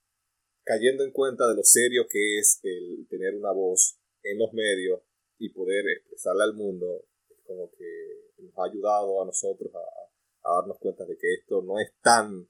cayendo 0.64 1.04
en 1.04 1.12
cuenta 1.12 1.48
de 1.48 1.56
lo 1.56 1.64
serio 1.64 2.06
que 2.10 2.40
es 2.40 2.60
el 2.64 3.06
tener 3.10 3.36
una 3.36 3.52
voz 3.52 4.00
en 4.24 4.38
los 4.40 4.54
medios 4.54 5.02
y 5.38 5.50
poder 5.50 5.84
expresarla 5.90 6.46
al 6.46 6.54
mundo, 6.54 7.06
es 7.30 7.42
como 7.46 7.70
que 7.72 8.32
nos 8.38 8.54
ha 8.58 8.64
ayudado 8.72 9.22
a 9.22 9.26
nosotros 9.26 9.72
a, 9.76 10.50
a 10.50 10.56
darnos 10.60 10.78
cuenta 10.80 11.06
de 11.06 11.18
que 11.18 11.34
esto 11.34 11.62
no 11.62 11.80
es 11.80 11.92
tan 12.02 12.48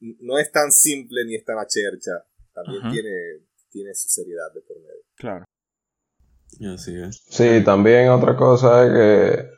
no 0.00 0.38
es 0.38 0.50
tan 0.50 0.72
simple 0.72 1.24
ni 1.26 1.34
es 1.36 1.44
tan 1.44 1.58
a 1.58 1.66
chercha, 1.66 2.26
también 2.54 2.80
Ajá. 2.82 2.90
tiene, 2.90 3.44
tiene 3.70 3.94
su 3.94 4.08
seriedad 4.08 4.50
de 4.54 4.62
por 4.62 4.78
medio. 4.80 5.04
Claro. 5.16 5.44
Sí, 7.28 7.62
también 7.64 8.10
otra 8.10 8.36
cosa 8.36 8.84
es 8.84 8.92
que 8.92 9.50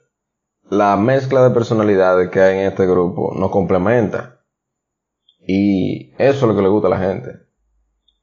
la 0.70 0.96
mezcla 0.96 1.42
de 1.42 1.54
personalidades 1.54 2.30
que 2.30 2.40
hay 2.40 2.58
en 2.58 2.66
este 2.66 2.86
grupo 2.86 3.34
nos 3.34 3.50
complementa. 3.50 4.40
Y 5.46 6.12
eso 6.18 6.36
es 6.36 6.42
lo 6.42 6.54
que 6.54 6.62
le 6.62 6.68
gusta 6.68 6.88
a 6.88 6.90
la 6.90 6.98
gente. 6.98 7.30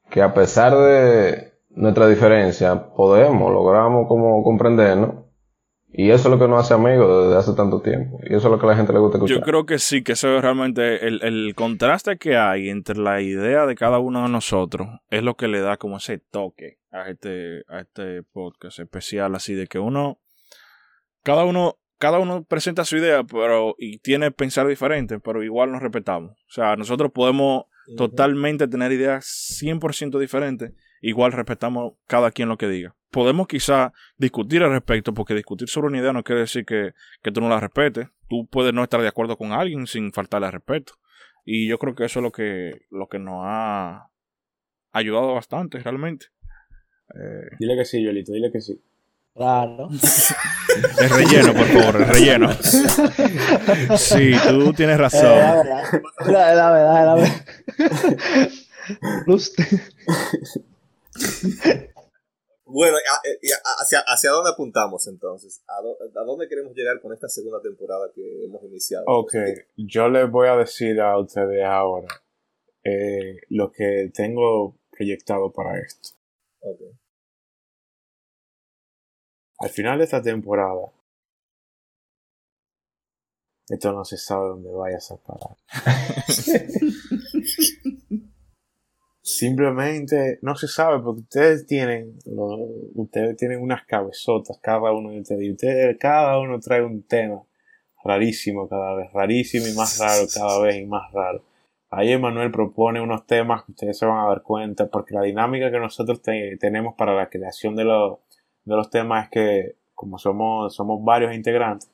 Que 0.10 0.22
a 0.22 0.34
pesar 0.34 0.78
de 0.78 1.54
nuestra 1.70 2.08
diferencia, 2.08 2.94
podemos, 2.96 3.52
logramos 3.52 4.08
como 4.08 4.44
comprendernos. 4.44 5.25
Y 5.98 6.12
eso 6.12 6.28
es 6.28 6.34
lo 6.34 6.40
que 6.40 6.48
nos 6.50 6.66
hace 6.66 6.74
amigos 6.74 7.28
desde 7.28 7.40
hace 7.40 7.54
tanto 7.54 7.82
tiempo. 7.82 8.20
Y 8.24 8.36
eso 8.36 8.48
es 8.48 8.52
lo 8.52 8.60
que 8.60 8.66
a 8.66 8.70
la 8.70 8.76
gente 8.76 8.92
le 8.92 9.00
gusta 9.00 9.18
escuchar. 9.18 9.38
Yo 9.38 9.44
creo 9.44 9.66
que 9.66 9.80
sí, 9.80 10.04
que 10.04 10.12
eso 10.12 10.36
es 10.36 10.42
realmente 10.42 11.08
el, 11.08 11.22
el 11.24 11.56
contraste 11.56 12.18
que 12.18 12.36
hay 12.36 12.70
entre 12.70 12.98
la 12.98 13.22
idea 13.22 13.66
de 13.66 13.76
cada 13.76 14.00
uno 14.00 14.24
de 14.24 14.30
nosotros 14.30 14.90
es 15.10 15.24
lo 15.24 15.36
que 15.36 15.48
le 15.48 15.62
da 15.62 15.78
como 15.78 15.98
ese 15.98 16.18
toque 16.18 16.80
a 16.92 17.10
este, 17.10 17.64
a 17.70 17.80
este 17.80 18.24
podcast 18.24 18.80
especial, 18.80 19.36
así 19.36 19.54
de 19.54 19.68
que 19.68 19.80
uno, 19.80 20.20
cada 21.24 21.46
uno, 21.46 21.78
cada 21.98 22.20
uno 22.20 22.44
presenta 22.44 22.84
su 22.84 22.98
idea, 22.98 23.24
pero, 23.24 23.76
y 23.78 24.00
tiene 24.00 24.32
pensar 24.32 24.68
diferente, 24.68 25.20
pero 25.20 25.44
igual 25.44 25.72
nos 25.72 25.82
respetamos. 25.82 26.32
O 26.32 26.52
sea, 26.52 26.76
nosotros 26.76 27.12
podemos 27.14 27.66
totalmente 27.96 28.68
tener 28.68 28.92
ideas 28.92 29.26
100% 29.62 30.20
diferentes, 30.20 30.74
igual 31.10 31.32
respetamos 31.32 31.94
cada 32.08 32.32
quien 32.32 32.50
lo 32.50 32.58
que 32.58 32.68
diga. 32.68 32.96
Podemos 33.12 33.48
quizá 33.48 33.94
discutir 34.18 34.62
al 34.64 34.72
respecto, 34.72 35.14
porque 35.14 35.34
discutir 35.34 35.70
sobre 35.70 35.88
una 35.88 36.00
idea 36.00 36.12
no 36.14 36.24
quiere 36.24 36.42
decir 36.42 36.66
que, 36.66 36.94
que 37.24 37.32
tú 37.32 37.40
no 37.42 37.48
la 37.50 37.60
respetes. 37.60 38.08
Tú 38.28 38.48
puedes 38.48 38.74
no 38.74 38.84
estar 38.84 39.02
de 39.02 39.08
acuerdo 39.08 39.38
con 39.38 39.52
alguien 39.54 39.88
sin 39.88 40.12
faltarle 40.12 40.48
al 40.48 40.54
respeto. 40.54 40.94
Y 41.46 41.68
yo 41.68 41.78
creo 41.78 41.96
que 41.96 42.06
eso 42.06 42.20
es 42.20 42.24
lo 42.24 42.32
que, 42.32 42.82
lo 42.90 43.08
que 43.08 43.20
nos 43.20 43.42
ha 43.46 44.10
ayudado 44.92 45.34
bastante 45.36 45.80
realmente. 45.80 46.26
Eh, 47.14 47.56
Dile 47.60 47.76
que 47.78 47.86
sí, 47.86 48.04
Yolito, 48.04 48.34
dile 48.34 48.52
que 48.52 48.60
sí. 48.62 48.82
Claro. 49.36 49.90
el 51.02 51.10
relleno, 51.10 51.54
por 51.54 51.68
favor, 51.68 51.96
el 52.02 52.08
relleno. 52.08 52.54
Sí, 53.98 54.32
tú 54.50 54.74
tienes 54.74 54.96
Eh, 54.96 54.98
la 54.98 54.98
razón. 54.98 55.22
verdad, 55.24 55.84
la, 56.26 56.56
la 56.56 56.72
verdad, 56.72 57.06
la 57.06 57.16
verdad. 57.16 57.46
Bueno, 62.68 62.98
eh, 62.98 63.48
hacia, 63.80 64.00
¿hacia 64.08 64.32
dónde 64.32 64.50
apuntamos 64.52 65.08
entonces? 65.08 65.62
¿A, 65.68 65.82
dó- 65.84 65.98
a 66.20 66.24
dónde 66.26 66.48
queremos 66.48 66.74
llegar 66.76 67.00
con 67.00 67.14
esta 67.14 67.30
segunda 67.30 67.62
temporada 67.62 68.08
que 68.14 68.46
hemos 68.46 68.64
iniciado? 68.64 69.06
Ok, 69.08 69.34
yo 69.78 70.10
les 70.10 70.30
voy 70.30 70.48
a 70.48 70.56
decir 70.58 71.00
a 71.00 71.18
ustedes 71.20 71.64
ahora 71.64 72.08
eh, 72.84 73.38
lo 73.50 73.72
que 73.72 74.10
tengo 74.14 74.76
proyectado 74.90 75.52
para 75.52 75.80
esto. 75.80 76.10
Ok. 76.62 76.82
Al 79.60 79.70
final 79.70 80.00
de 80.00 80.04
esta 80.06 80.22
temporada, 80.22 80.92
esto 83.70 83.92
no 83.94 84.04
se 84.04 84.18
sabe 84.18 84.50
dónde 84.50 84.72
vayas 84.72 85.12
a 85.12 85.18
parar. 85.18 85.56
Simplemente 89.38 90.40
no 90.42 90.56
se 90.56 90.68
sabe 90.68 91.00
porque 91.04 91.22
ustedes 91.22 91.66
tienen, 91.66 92.18
lo- 92.26 92.58
ustedes 92.96 93.36
tienen 93.38 93.62
unas 93.62 93.86
cabezotas, 93.86 94.58
cada 94.62 94.92
uno 94.92 95.12
de 95.12 95.20
ustedes, 95.20 95.42
y 95.44 95.52
ustedes, 95.52 95.98
cada 96.00 96.40
uno 96.40 96.60
trae 96.60 96.84
un 96.84 97.04
tema 97.04 97.42
rarísimo 98.04 98.68
cada 98.70 98.96
vez, 98.96 99.12
rarísimo 99.14 99.66
y 99.68 99.74
más 99.74 100.00
raro 100.00 100.24
cada 100.34 100.62
vez 100.62 100.78
y 100.78 100.86
más 100.86 101.12
raro. 101.12 101.44
Ahí 101.90 102.12
Emanuel 102.12 102.52
propone 102.52 103.02
unos 103.02 103.26
temas 103.26 103.64
que 103.64 103.72
ustedes 103.72 103.98
se 103.98 104.06
van 104.06 104.26
a 104.26 104.30
dar 104.30 104.42
cuenta, 104.42 104.88
porque 104.88 105.14
la 105.14 105.22
dinámica 105.22 105.72
que 105.72 105.80
nosotros 105.80 106.22
te- 106.22 106.58
tenemos 106.58 106.96
para 106.96 107.14
la 107.16 107.30
creación 107.30 107.76
de 107.76 107.84
los, 107.86 108.20
de 108.64 108.76
los 108.76 108.90
temas 108.90 109.26
es 109.26 109.30
que, 109.32 109.76
como 109.94 110.18
somos, 110.18 110.74
somos 110.76 111.04
varios 111.04 111.34
integrantes, 111.34 111.90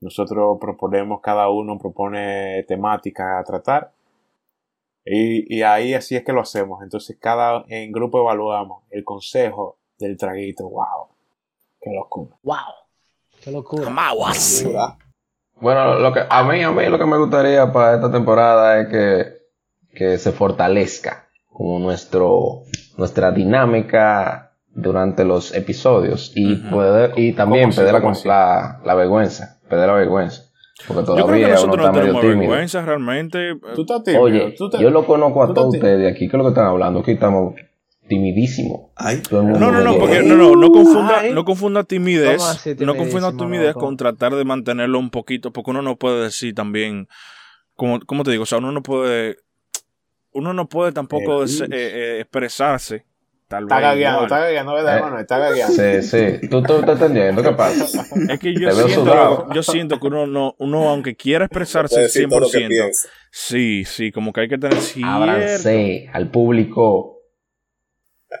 nosotros 0.00 0.58
proponemos, 0.60 1.20
cada 1.20 1.48
uno 1.48 1.78
propone 1.78 2.64
temáticas 2.64 3.26
a 3.40 3.44
tratar. 3.44 3.92
Y, 5.04 5.56
y 5.56 5.62
ahí 5.62 5.94
así 5.94 6.16
es 6.16 6.24
que 6.24 6.32
lo 6.32 6.40
hacemos. 6.40 6.82
Entonces, 6.82 7.16
cada 7.20 7.64
en 7.68 7.92
grupo 7.92 8.20
evaluamos 8.20 8.84
el 8.90 9.04
consejo 9.04 9.78
del 9.98 10.16
traguito. 10.16 10.68
¡Wow! 10.68 11.08
¡Qué 11.80 11.90
locura! 11.92 12.36
¡Wow! 12.42 12.56
¡Qué 13.42 13.50
locura! 13.50 13.90
Dura. 14.62 14.96
Bueno, 15.60 15.94
lo 15.98 16.12
que, 16.12 16.20
a 16.28 16.42
mí, 16.44 16.62
a 16.62 16.70
mí 16.70 16.86
lo 16.86 16.98
que 16.98 17.06
me 17.06 17.18
gustaría 17.18 17.72
para 17.72 17.94
esta 17.94 18.10
temporada 18.10 18.80
es 18.80 18.88
que, 18.88 19.96
que 19.96 20.18
se 20.18 20.32
fortalezca 20.32 21.28
como 21.48 21.78
nuestro, 21.78 22.62
nuestra 22.96 23.30
dinámica 23.30 24.52
durante 24.74 25.24
los 25.24 25.54
episodios 25.54 26.32
y 26.34 26.56
poder, 26.56 27.12
y 27.16 27.32
también 27.34 27.70
perder 27.70 27.94
la 28.02 28.94
vergüenza, 28.94 29.60
perder 29.68 29.86
la 29.86 29.94
vergüenza. 29.94 30.51
Porque 30.86 31.00
Yo 31.02 31.04
creo 31.04 31.16
que 31.16 31.22
todavía 31.24 31.46
uno 31.46 31.54
nosotros 31.54 31.76
está 31.76 31.88
no 31.92 32.00
tenemos 32.00 32.20
tímido. 32.22 32.38
vergüenza 32.40 32.84
realmente. 32.84 33.50
eh, 33.50 33.56
Tú 33.74 33.80
estás 33.82 34.02
tímido. 34.04 34.22
Oye, 34.22 34.54
tú 34.56 34.70
te- 34.70 34.80
yo 34.82 34.90
lo 34.90 35.06
conozco 35.06 35.42
a 35.42 35.54
todos 35.54 35.70
te- 35.72 35.78
ustedes 35.78 36.10
aquí. 36.12 36.20
¿Qué 36.28 36.36
es 36.36 36.38
lo 36.38 36.42
que 36.44 36.48
están 36.48 36.66
hablando? 36.66 37.00
Aquí 37.00 37.12
estamos 37.12 37.54
timidísimos. 38.08 38.90
Ay, 38.96 39.22
No, 39.30 39.42
no, 39.42 39.70
no, 39.70 39.98
porque 39.98 40.22
no, 40.22 40.36
no, 40.36 40.56
no 40.56 40.70
confunda, 40.70 41.20
Ay. 41.20 41.32
no 41.32 41.44
confunda 41.44 41.84
timidez, 41.84 42.36
¿Cómo 42.38 42.48
así 42.50 42.70
no 42.80 42.94
confunda 42.96 43.28
timidísimo, 43.30 43.38
timidez 43.38 43.74
con 43.74 43.96
tratar 43.96 44.34
de 44.34 44.44
mantenerlo 44.44 44.98
un 44.98 45.10
poquito, 45.10 45.52
porque 45.52 45.70
uno 45.70 45.82
no 45.82 45.96
puede 45.96 46.24
decir 46.24 46.54
también, 46.54 47.06
como, 47.74 48.00
como 48.00 48.24
te 48.24 48.32
digo, 48.32 48.42
o 48.42 48.46
sea, 48.46 48.58
uno 48.58 48.72
no 48.72 48.82
puede, 48.82 49.36
uno 50.32 50.52
no 50.52 50.68
puede 50.68 50.92
tampoco 50.92 51.42
des- 51.42 51.60
eh, 51.62 51.66
eh, 51.70 52.18
expresarse, 52.20 53.06
tal 53.52 53.64
Está 53.64 53.80
gagueando, 53.80 54.22
está 54.22 54.38
gagueando, 54.40 54.74
¿verdad, 54.74 54.94
Eh, 54.94 54.96
hermano? 54.98 55.18
Está 55.20 55.38
gagueando. 55.38 55.74
Sí, 55.74 56.02
sí. 56.02 56.48
¿Tú, 56.48 56.62
tú 56.62 56.74
estás 56.76 57.00
entendiendo? 57.00 57.42
¿Qué 57.42 57.52
pasa? 57.52 58.06
Es 58.28 58.38
que 58.40 58.54
yo 58.58 58.70
siento, 58.70 59.48
yo 59.52 59.62
siento 59.62 60.00
que 60.00 60.06
uno 60.06 60.26
no, 60.26 60.54
uno 60.58 60.88
aunque 60.88 61.14
quiera 61.14 61.44
expresarse 61.44 62.00
decir 62.00 62.28
todo 62.28 62.40
lo 62.40 62.46
que 62.50 62.58
100%, 62.58 62.68
piensa. 62.68 63.08
sí, 63.30 63.84
sí, 63.84 64.10
como 64.10 64.32
que 64.32 64.40
hay 64.42 64.48
que 64.48 64.58
tener 64.58 64.78
cierto, 64.80 65.10
Ábranse 65.12 66.08
al 66.12 66.30
público. 66.30 67.18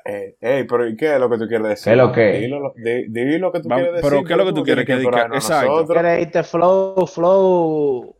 Eh, 0.06 0.36
ey, 0.40 0.64
pero 0.64 0.88
¿y 0.88 0.96
qué 0.96 1.12
es 1.14 1.20
lo 1.20 1.28
que 1.28 1.36
tú 1.36 1.46
quieres 1.46 1.68
decir? 1.68 1.84
¿Qué 1.84 1.90
es 1.90 1.96
lo 1.98 2.12
que? 2.12 2.32
Dilo, 2.40 2.60
lo- 2.60 2.72
di- 2.74 3.08
di 3.08 3.38
lo 3.38 3.52
que 3.52 3.60
tú 3.60 3.68
Va- 3.68 3.76
quieres 3.76 3.92
decir. 3.96 4.08
pero 4.10 4.24
¿qué 4.24 4.32
es 4.32 4.38
lo 4.38 4.46
que 4.46 4.52
tú 4.54 4.62
quieres 4.64 4.86
que 4.86 4.96
diga? 4.96 5.28
Exacto. 5.34 5.86
¿Quieres 5.86 6.22
irte 6.22 6.42
flow, 6.42 7.06
flow? 7.06 8.16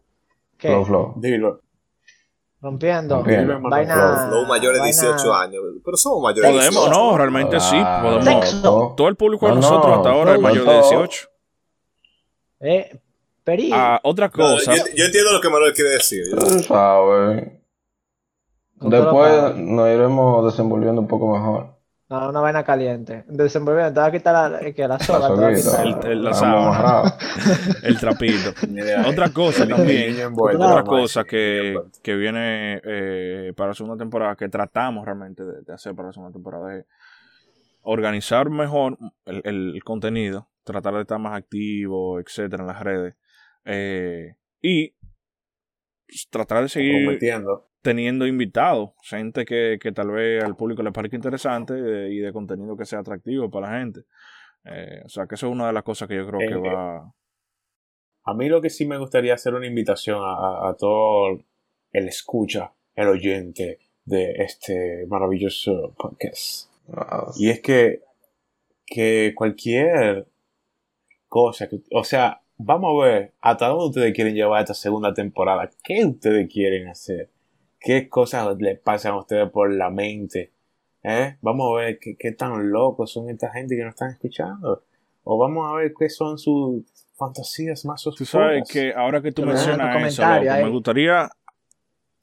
¿Qué? 0.59 0.69
Flow, 0.69 0.85
flow. 0.85 1.15
Dilo. 1.17 1.61
Rompiendo. 2.62 3.16
Rompiendo. 3.16 3.61
Vaina. 3.68 4.27
Flow 4.29 4.46
mayor 4.46 4.72
de 4.75 4.79
vaina- 4.81 5.03
18 5.03 5.35
años. 5.35 5.62
Pero 5.85 5.96
somos 5.96 6.22
mayores 6.22 6.51
de 6.53 6.57
podemos, 6.59 6.85
18. 6.85 6.90
no, 7.11 7.18
realmente 7.18 7.61
sí, 7.61 7.77
podemos. 8.03 8.94
Todo 8.96 9.09
el 9.09 9.16
público 9.16 9.46
de 9.46 9.55
No, 9.57 9.61
nosotros 9.61 9.87
no, 9.88 9.94
hasta 9.96 10.11
ahora 10.11 10.31
es 10.35 10.37
no, 10.40 10.42
mayor 10.48 10.64
de 10.64 10.72
no. 10.72 10.81
18. 10.81 11.29
Eh, 12.61 13.01
peri. 13.42 13.70
Ah, 13.75 13.98
otra 14.05 14.29
No, 14.29 14.33
cosa. 14.33 14.77
yo, 14.77 14.85
yo 14.94 15.05
entiendo 15.05 15.33
lo 15.33 15.40
que 15.40 15.48
Manuel 15.51 15.75
quiere 15.75 15.90
decir. 15.90 16.22
Sabes. 16.66 17.53
Después 18.81 19.57
nos 19.57 19.88
iremos 19.88 20.44
desenvolviendo 20.44 21.01
un 21.01 21.09
poco 21.09 21.33
mejor. 21.33 21.75
No, 22.12 22.29
una 22.29 22.40
vaina 22.40 22.62
caliente. 22.62 23.25
Desenvolviendo. 23.27 23.94
Te 23.94 24.01
va 24.01 24.07
a 24.07 24.12
quitar 24.12 24.51
la, 24.51 24.61
eh, 24.61 24.75
que 24.75 24.83
la 24.83 24.88
La 24.88 24.98
soga. 24.98 25.29
te 25.35 25.40
va 25.40 25.48
a 25.48 25.57
soguita. 25.57 25.83
quitar. 25.83 26.11
El- 26.11 26.18
el- 26.18 26.25
la. 26.25 27.18
El 27.83 27.98
trapito. 27.98 28.51
Otra 29.09 29.31
cosa 29.33 29.66
también. 29.66 30.20
envuelto, 30.20 30.62
Otra 30.62 30.85
cosa 30.85 31.25
que, 31.25 31.81
que 32.03 32.14
viene 32.16 32.81
eh, 32.85 33.53
para 33.57 33.68
la 33.68 33.75
segunda 33.75 33.96
temporada, 33.96 34.37
que 34.37 34.48
tratamos 34.51 35.05
realmente 35.07 35.42
de, 35.42 35.62
de 35.62 35.72
hacer 35.72 35.94
para 35.94 36.09
la 36.09 36.12
segunda 36.12 36.33
temporada, 36.33 36.77
es 36.77 36.85
organizar 37.81 38.51
mejor 38.51 38.98
el, 39.25 39.40
el 39.44 39.83
contenido, 39.83 40.48
tratar 40.64 40.94
de 40.94 41.01
estar 41.01 41.18
más 41.18 41.37
activo, 41.37 42.20
etcétera, 42.20 42.62
en 42.62 42.66
las 42.68 42.81
redes. 42.81 43.14
eh, 43.64 44.35
y 44.61 44.94
tratar 46.31 46.62
de 46.62 46.68
seguir 46.68 47.05
Prometiendo. 47.07 47.68
Teniendo 47.83 48.27
invitados, 48.27 48.90
gente 49.03 49.45
que, 49.45 49.79
que 49.81 49.92
tal 49.92 50.11
vez 50.12 50.42
al 50.42 50.57
público 50.57 50.83
le 50.83 50.92
parezca 50.92 51.16
interesante 51.16 51.75
eh, 51.75 52.12
y 52.12 52.18
de 52.18 52.33
contenido 52.33 52.77
que 52.77 52.85
sea 52.87 53.01
atractivo 53.01 53.51
para 53.51 53.71
la 53.73 53.79
gente. 53.81 54.01
Eh, 54.64 55.03
o 55.05 55.09
sea, 55.09 55.27
que 55.27 55.35
eso 55.35 55.49
es 55.49 55.53
una 55.53 55.66
de 55.66 55.73
las 55.73 55.83
cosas 55.83 56.09
que 56.09 56.16
yo 56.16 56.27
creo 56.27 56.38
que 56.38 56.68
Eh, 56.68 56.75
va... 56.75 57.12
A 58.25 58.35
mí 58.35 58.49
lo 58.49 58.61
que 58.62 58.71
sí 58.71 58.87
me 58.87 58.99
gustaría 58.99 59.35
hacer 59.35 59.53
una 59.55 59.66
invitación 59.66 60.18
a, 60.23 60.33
a- 60.35 60.71
a 60.71 60.77
todo 60.77 61.40
el 61.90 62.07
escucha, 62.09 62.73
el 62.95 63.09
oyente 63.09 63.81
de 64.05 64.33
este 64.38 65.07
maravilloso 65.09 65.92
podcast. 65.99 66.71
Y 67.37 67.51
es 67.51 67.61
que, 67.61 68.03
que 68.87 69.33
cualquier 69.35 70.29
cosa, 71.27 71.68
que, 71.68 71.81
o 71.92 72.05
sea, 72.05 72.42
vamos 72.59 72.92
a 73.03 73.07
ver 73.07 73.33
hasta 73.40 73.66
dónde 73.66 73.87
ustedes 73.87 74.14
quieren 74.14 74.35
llevar 74.37 74.61
esta 74.61 74.75
segunda 74.75 75.12
temporada. 75.12 75.68
¿Qué 75.83 76.05
ustedes 76.05 76.49
quieren 76.53 76.87
hacer? 76.87 77.29
¿Qué 77.85 78.09
cosas 78.09 78.57
les 78.59 78.79
pasan 78.79 79.12
a 79.12 79.18
ustedes 79.18 79.51
por 79.51 79.73
la 79.73 79.90
mente? 79.90 80.53
¿Eh? 81.03 81.37
Vamos 81.40 81.73
a 81.73 81.81
ver 81.81 81.99
qué, 82.01 82.16
qué 82.16 82.33
tan 82.33 82.71
locos 82.71 83.12
son 83.12 83.29
esta 83.29 83.51
gente 83.51 83.77
que 83.77 83.83
nos 83.83 83.95
están 83.95 84.11
escuchando. 84.11 84.85
O 85.25 85.38
vamos 85.38 85.71
a 85.71 85.77
ver 85.77 85.92
qué 85.99 86.09
son 86.09 86.38
sus 86.38 86.85
fantasías 87.14 87.85
más 87.85 88.03
Tú 88.03 88.11
oscuras. 88.11 88.31
sabes 88.31 88.68
que 88.71 88.92
ahora 88.95 89.23
que 89.23 89.33
tú 89.33 89.45
mencionas 89.45 89.97
eso, 90.05 90.23
me 90.25 90.68
gustaría, 90.71 91.31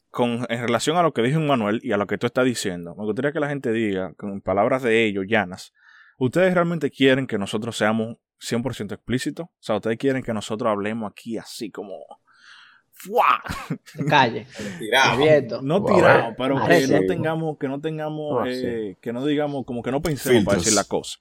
con, 0.09 0.45
en 0.49 0.61
relación 0.61 0.97
a 0.97 1.03
lo 1.03 1.13
que 1.13 1.21
dijo 1.21 1.39
Manuel 1.39 1.79
y 1.83 1.91
a 1.91 1.97
lo 1.97 2.07
que 2.07 2.17
tú 2.17 2.27
estás 2.27 2.45
diciendo, 2.45 2.95
me 2.95 3.05
gustaría 3.05 3.31
que 3.31 3.39
la 3.39 3.49
gente 3.49 3.71
diga, 3.71 4.13
con 4.15 4.41
palabras 4.41 4.83
de 4.83 5.05
ellos, 5.05 5.25
llanas, 5.27 5.73
¿ustedes 6.17 6.53
realmente 6.53 6.89
quieren 6.89 7.27
que 7.27 7.37
nosotros 7.37 7.77
seamos 7.77 8.17
100% 8.41 8.93
explícitos? 8.93 9.45
O 9.45 9.51
sea, 9.59 9.75
¿ustedes 9.77 9.97
quieren 9.97 10.23
que 10.23 10.33
nosotros 10.33 10.69
hablemos 10.69 11.09
aquí 11.11 11.37
así 11.37 11.71
como... 11.71 11.97
¡Fua! 13.01 13.41
Calle. 14.09 14.45
Tirado. 14.77 15.11
Abierto. 15.13 15.61
No 15.61 15.79
Wow. 15.81 15.95
tirado, 15.95 16.33
pero 16.37 16.55
que 16.55 16.61
Parece. 16.61 16.99
no 16.99 17.07
tengamos, 17.07 17.57
que 17.57 17.67
no 17.67 17.79
tengamos, 17.79 18.41
Ah, 18.41 18.49
eh, 18.49 18.97
que 19.01 19.13
no 19.13 19.25
digamos, 19.25 19.65
como 19.65 19.81
que 19.81 19.91
no 19.91 20.01
pensemos 20.01 20.43
para 20.43 20.57
decir 20.57 20.73
la 20.73 20.83
cosa. 20.83 21.17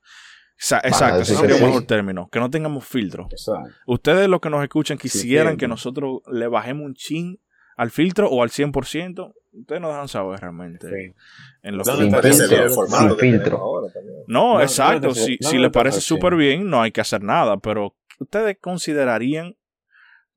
Sa- 0.57 0.81
Exacto, 0.83 1.21
ese 1.21 1.37
sería 1.37 1.51
que 1.51 1.53
un 1.55 1.59
sí. 1.61 1.65
mejor 1.67 1.87
término. 1.87 2.29
Que 2.31 2.41
no 2.41 2.51
tengamos 2.51 2.85
filtro. 2.85 3.29
Exacto. 3.31 3.71
Ustedes 3.87 4.29
los 4.29 4.41
que 4.41 4.51
nos 4.51 4.63
escuchan 4.65 4.99
quisieran 4.99 5.57
que 5.57 5.69
nosotros 5.69 6.21
le 6.33 6.49
bajemos 6.49 6.85
un 6.85 6.95
chin 6.95 7.39
al 7.77 7.91
filtro 7.93 8.29
o 8.29 8.43
al 8.43 8.51
100%. 8.51 9.35
Ustedes 9.53 9.81
nos 9.81 9.91
dejan 9.93 10.09
saber 10.09 10.41
realmente 10.41 10.89
Sí. 10.89 11.15
en 11.63 11.77
los 11.79 11.87
¿Dónde 11.87 12.05
Sin 12.07 12.09
está 12.15 12.23
Parece 12.23 12.45
ese 12.45 12.49
bien 12.49 12.63
el 12.63 12.69
filtro. 12.71 12.75
formato 12.87 12.99
Sin 13.09 13.09
que 13.17 13.21
tenemos 13.21 13.41
filtro. 13.45 13.59
ahora 13.59 13.93
también. 13.93 14.17
No, 14.27 14.55
No, 14.55 14.61
exacto. 14.61 15.09
no, 15.09 15.15
si 15.15 15.39
no, 15.41 15.49
si 15.49 15.57
no, 15.57 15.63
les 15.63 15.69
no, 15.69 15.73
parece 15.73 15.97
no, 15.99 16.01
súper 16.03 16.33
sí. 16.33 16.39
bien, 16.39 16.69
no 16.71 16.83
hay 16.83 16.91
que 16.91 17.01
hacer 17.01 17.23
nada. 17.23 17.57
Pero 17.59 17.95
ustedes 18.19 18.57
considerarían 18.61 19.55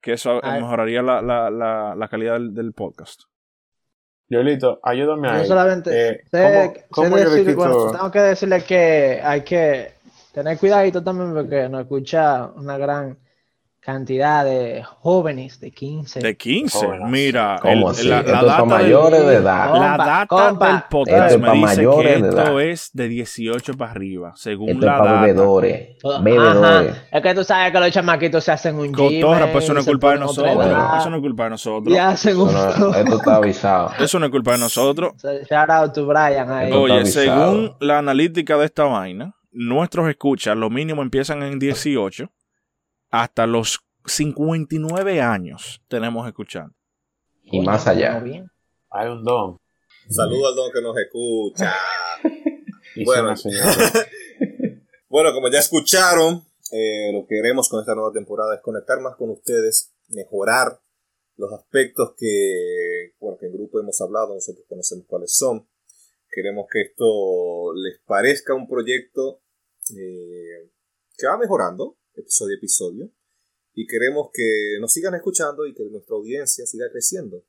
que 0.01 0.13
eso 0.13 0.39
Ay. 0.43 0.61
mejoraría 0.61 1.01
la, 1.01 1.21
la, 1.21 1.49
la, 1.49 1.95
la 1.95 2.07
calidad 2.07 2.33
del, 2.33 2.53
del 2.53 2.73
podcast. 2.73 3.21
Yolito, 4.29 4.79
ayúdame 4.83 5.27
Yo 5.27 5.33
ahí. 5.33 5.45
solamente 5.45 6.09
Eh, 6.09 6.21
sé, 6.31 6.85
¿cómo- 6.89 7.09
cómo 7.09 7.17
sé 7.17 7.23
yo 7.23 7.29
decir- 7.31 7.55
bueno, 7.55 7.91
tengo 7.91 8.11
que 8.11 8.19
decirle 8.21 8.63
que 8.63 9.21
hay 9.23 9.41
que 9.41 9.93
tener 10.33 10.57
cuidadito 10.57 11.03
también 11.03 11.33
porque 11.33 11.67
nos 11.67 11.81
escucha 11.81 12.45
una 12.55 12.77
gran 12.77 13.17
cantidad 13.81 14.45
de 14.45 14.83
jóvenes 14.83 15.59
de 15.59 15.71
15. 15.71 16.19
De 16.19 16.37
15. 16.37 16.77
Jóvenes. 16.85 17.09
Mira, 17.09 17.57
¿Cómo 17.61 17.89
el- 17.89 17.95
así? 17.95 18.07
la, 18.07 18.21
la 18.21 18.39
es 18.39 18.45
data 18.45 18.57
del- 18.59 18.65
mayores 18.67 19.25
de 19.27 19.35
edad. 19.35 19.69
Compa, 19.71 19.79
La 19.87 19.97
data 19.97 20.25
compa, 20.27 20.67
del 20.67 20.75
Esto 20.77 20.89
podcast 20.89 21.31
es 21.31 21.39
me 21.39 21.51
dice 21.51 21.65
mayores 21.65 22.13
que 22.15 22.21
de 22.21 22.29
esto 22.29 22.41
edad. 22.41 22.61
es 22.61 22.89
de 22.93 23.07
18 23.07 23.73
para 23.73 23.91
arriba, 23.91 24.33
según 24.35 24.69
Esto 24.69 24.79
es 24.81 24.85
la 24.85 24.97
para 24.99 25.11
data. 25.13 25.21
bebedores. 25.25 25.89
Ajá. 26.03 26.19
Bebedores. 26.21 26.95
Es 27.11 27.21
que 27.21 27.33
tú 27.35 27.43
sabes 27.43 27.71
que 27.71 27.79
los 27.79 27.91
chamaquitos 27.91 28.43
se 28.43 28.51
hacen 28.51 28.75
un 28.75 28.93
gym. 28.93 29.21
Cotorra, 29.21 29.51
pues 29.51 29.63
eso 29.63 29.73
no 29.73 29.79
es 29.79 29.85
se 29.85 29.91
culpa 29.91 30.13
de 30.13 30.19
nosotros. 30.19 30.55
Eso 30.99 31.09
no 31.09 31.15
es 31.15 31.21
culpa 31.21 31.43
de 31.45 31.49
nosotros. 31.49 31.93
Y 31.95 31.97
hacen 31.97 32.37
un 32.39 32.49
Eso 32.49 32.77
no- 32.79 32.95
esto 32.95 33.15
está 33.17 33.35
avisado. 33.35 33.91
Eso 33.99 34.19
no 34.19 34.25
es 34.27 34.31
culpa 34.31 34.51
de 34.53 34.57
nosotros. 34.59 35.13
Shout 35.49 35.69
out 35.69 35.93
to 35.93 36.05
Brian 36.05 36.51
ahí. 36.51 36.71
Oye, 36.71 37.05
según 37.07 37.73
la 37.79 37.97
analítica 37.97 38.57
de 38.57 38.65
esta 38.65 38.83
vaina, 38.83 39.33
nuestros 39.51 40.07
escuchas, 40.07 40.55
lo 40.55 40.69
mínimo 40.69 41.01
empiezan 41.01 41.41
en 41.43 41.57
18 41.59 42.29
hasta 43.11 43.45
los 43.45 43.79
59 44.05 45.21
años 45.21 45.81
tenemos 45.87 46.25
escuchando. 46.27 46.73
Y 47.43 47.59
más 47.61 47.85
allá. 47.87 48.19
Bien. 48.19 48.49
Hay 48.89 49.09
un 49.09 49.23
don. 49.23 49.57
Saludo 50.09 50.47
al 50.47 50.55
don 50.55 50.71
que 50.71 50.81
nos 50.81 50.97
escucha. 50.97 51.73
Bueno. 53.05 53.33
Bueno, 55.07 55.33
como 55.33 55.49
ya 55.49 55.59
escucharon, 55.59 56.41
eh, 56.71 57.11
lo 57.11 57.27
que 57.27 57.35
queremos 57.35 57.67
con 57.67 57.81
esta 57.81 57.93
nueva 57.93 58.13
temporada 58.13 58.55
es 58.55 58.61
conectar 58.61 59.01
más 59.01 59.17
con 59.17 59.29
ustedes, 59.29 59.93
mejorar 60.07 60.79
los 61.35 61.51
aspectos 61.51 62.13
que, 62.17 63.13
bueno, 63.19 63.37
que 63.37 63.47
en 63.47 63.53
grupo 63.53 63.81
hemos 63.81 63.99
hablado, 63.99 64.33
nosotros 64.33 64.65
conocemos 64.69 65.05
cuáles 65.09 65.35
son. 65.35 65.67
Queremos 66.29 66.65
que 66.71 66.81
esto 66.83 67.73
les 67.73 67.99
parezca 68.05 68.53
un 68.53 68.69
proyecto 68.69 69.41
eh, 69.97 70.71
que 71.17 71.27
va 71.27 71.37
mejorando 71.37 71.97
episodio 72.21 72.55
a 72.55 72.57
episodio 72.57 73.09
y 73.73 73.87
queremos 73.87 74.29
que 74.33 74.77
nos 74.79 74.91
sigan 74.93 75.15
escuchando 75.15 75.65
y 75.65 75.73
que 75.73 75.83
nuestra 75.89 76.15
audiencia 76.15 76.65
siga 76.65 76.85
creciendo. 76.91 77.43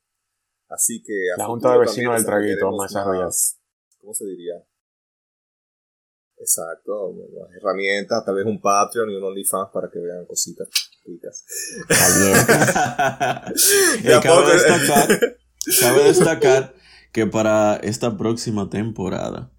Así 0.69 1.03
que 1.03 1.13
a 1.35 1.39
La 1.39 1.47
Junta 1.47 1.73
de 1.73 1.79
Vecinos 1.81 2.17
del 2.17 2.25
Traguito 2.27 2.71
desarrollar. 2.83 3.25
más- 3.27 3.59
¿Cómo 4.01 4.15
se 4.15 4.25
diría? 4.27 4.55
Exacto, 6.39 7.13
más 7.13 7.51
herramientas, 7.57 8.25
tal 8.25 8.35
vez 8.35 8.47
un 8.47 8.61
Patreon 8.61 9.11
y 9.11 9.15
un 9.15 9.23
OnlyFans 9.23 9.71
para 9.73 9.89
que 9.91 10.01
vean 10.01 10.27
cositas 10.27 10.69
ricas. 11.05 11.45
Cabe, 14.23 14.53
destacar, 14.53 15.09
cabe 15.81 16.05
destacar 16.05 16.75
que 17.13 17.27
para 17.27 17.77
esta 17.77 18.17
próxima 18.17 18.71
temporada 18.71 19.53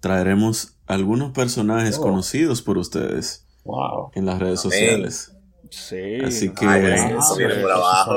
traeremos 0.00 0.76
algunos 0.86 1.32
personajes 1.32 1.98
Oh. 1.98 2.02
conocidos 2.02 2.62
por 2.62 2.78
ustedes 2.78 3.46
Wow. 3.68 4.10
en 4.14 4.26
las 4.26 4.38
redes 4.38 4.60
Amén. 4.64 4.72
sociales. 4.72 5.34
Sí. 5.70 6.16
Así 6.24 6.48
que 6.50 6.66
Ay, 6.66 6.84
eso 7.18 7.36
viene 7.36 7.54
por 7.56 7.70
abajo. 7.70 8.12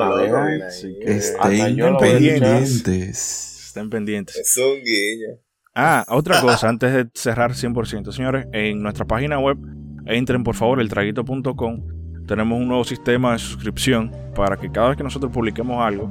Así 0.66 0.98
Estén 1.02 1.98
pendientes. 1.98 3.66
Estén 3.68 3.90
pendientes. 3.90 4.36
Es 4.38 4.58
un 4.58 4.76
guiño. 4.84 5.38
Ah, 5.74 6.06
otra 6.10 6.42
cosa, 6.42 6.68
antes 6.70 6.94
de 6.94 7.08
cerrar 7.14 7.52
100%, 7.54 8.12
señores, 8.12 8.46
en 8.52 8.82
nuestra 8.82 9.06
página 9.06 9.40
web, 9.40 9.58
entren 10.06 10.44
por 10.44 10.56
favor, 10.56 10.82
eltraguito.com. 10.82 12.26
Tenemos 12.28 12.60
un 12.60 12.68
nuevo 12.68 12.84
sistema 12.84 13.34
de 13.34 13.40
suscripción 13.40 14.12
para 14.36 14.58
que 14.58 14.70
cada 14.72 14.90
vez 14.90 14.98
que 14.98 15.04
nosotros 15.04 15.32
publiquemos 15.32 15.82
algo, 15.86 16.10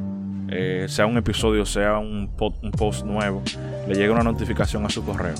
eh, 0.50 0.87
sea 0.88 1.07
un 1.07 1.16
episodio, 1.18 1.64
sea 1.66 1.98
un, 1.98 2.35
pod- 2.37 2.59
un 2.62 2.70
post 2.72 3.05
nuevo, 3.05 3.42
le 3.87 3.94
llegue 3.94 4.11
una 4.11 4.22
notificación 4.22 4.85
a 4.85 4.90
su 4.90 5.05
correo. 5.05 5.35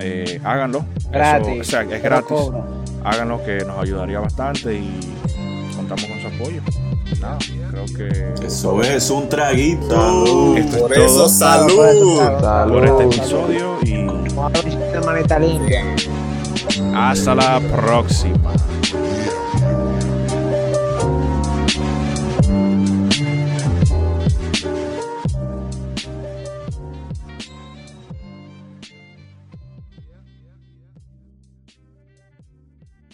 Eh, 0.00 0.40
háganlo. 0.44 0.84
Eso- 0.96 1.10
Gratis. 1.10 1.60
o 1.60 1.64
sea, 1.64 1.82
es 1.82 2.02
gratis. 2.02 2.26
cobro. 2.28 2.64
Háganlo 3.04 3.44
que 3.44 3.58
nos 3.64 3.78
ayudaría 3.78 4.18
bastante 4.20 4.74
y 4.74 4.98
contamos 5.76 6.04
con 6.04 6.20
su 6.20 6.26
apoyo. 6.28 6.60
Nada, 7.20 7.38
creo 7.70 7.84
que 8.38 8.46
Eso 8.46 8.82
es 8.82 9.10
un 9.10 9.28
traguito. 9.28 9.88
Salud. 9.94 10.56
Esto 10.58 10.76
es 10.76 10.82
Por 10.82 10.92
todo. 10.92 11.04
eso, 11.04 11.28
salud. 11.28 12.18
Salud. 12.40 12.72
por 12.72 12.84
este 12.86 13.04
episodio 13.04 13.76
y 13.84 14.06
hasta 16.94 17.34
la 17.34 17.60
próxima. 17.60 18.52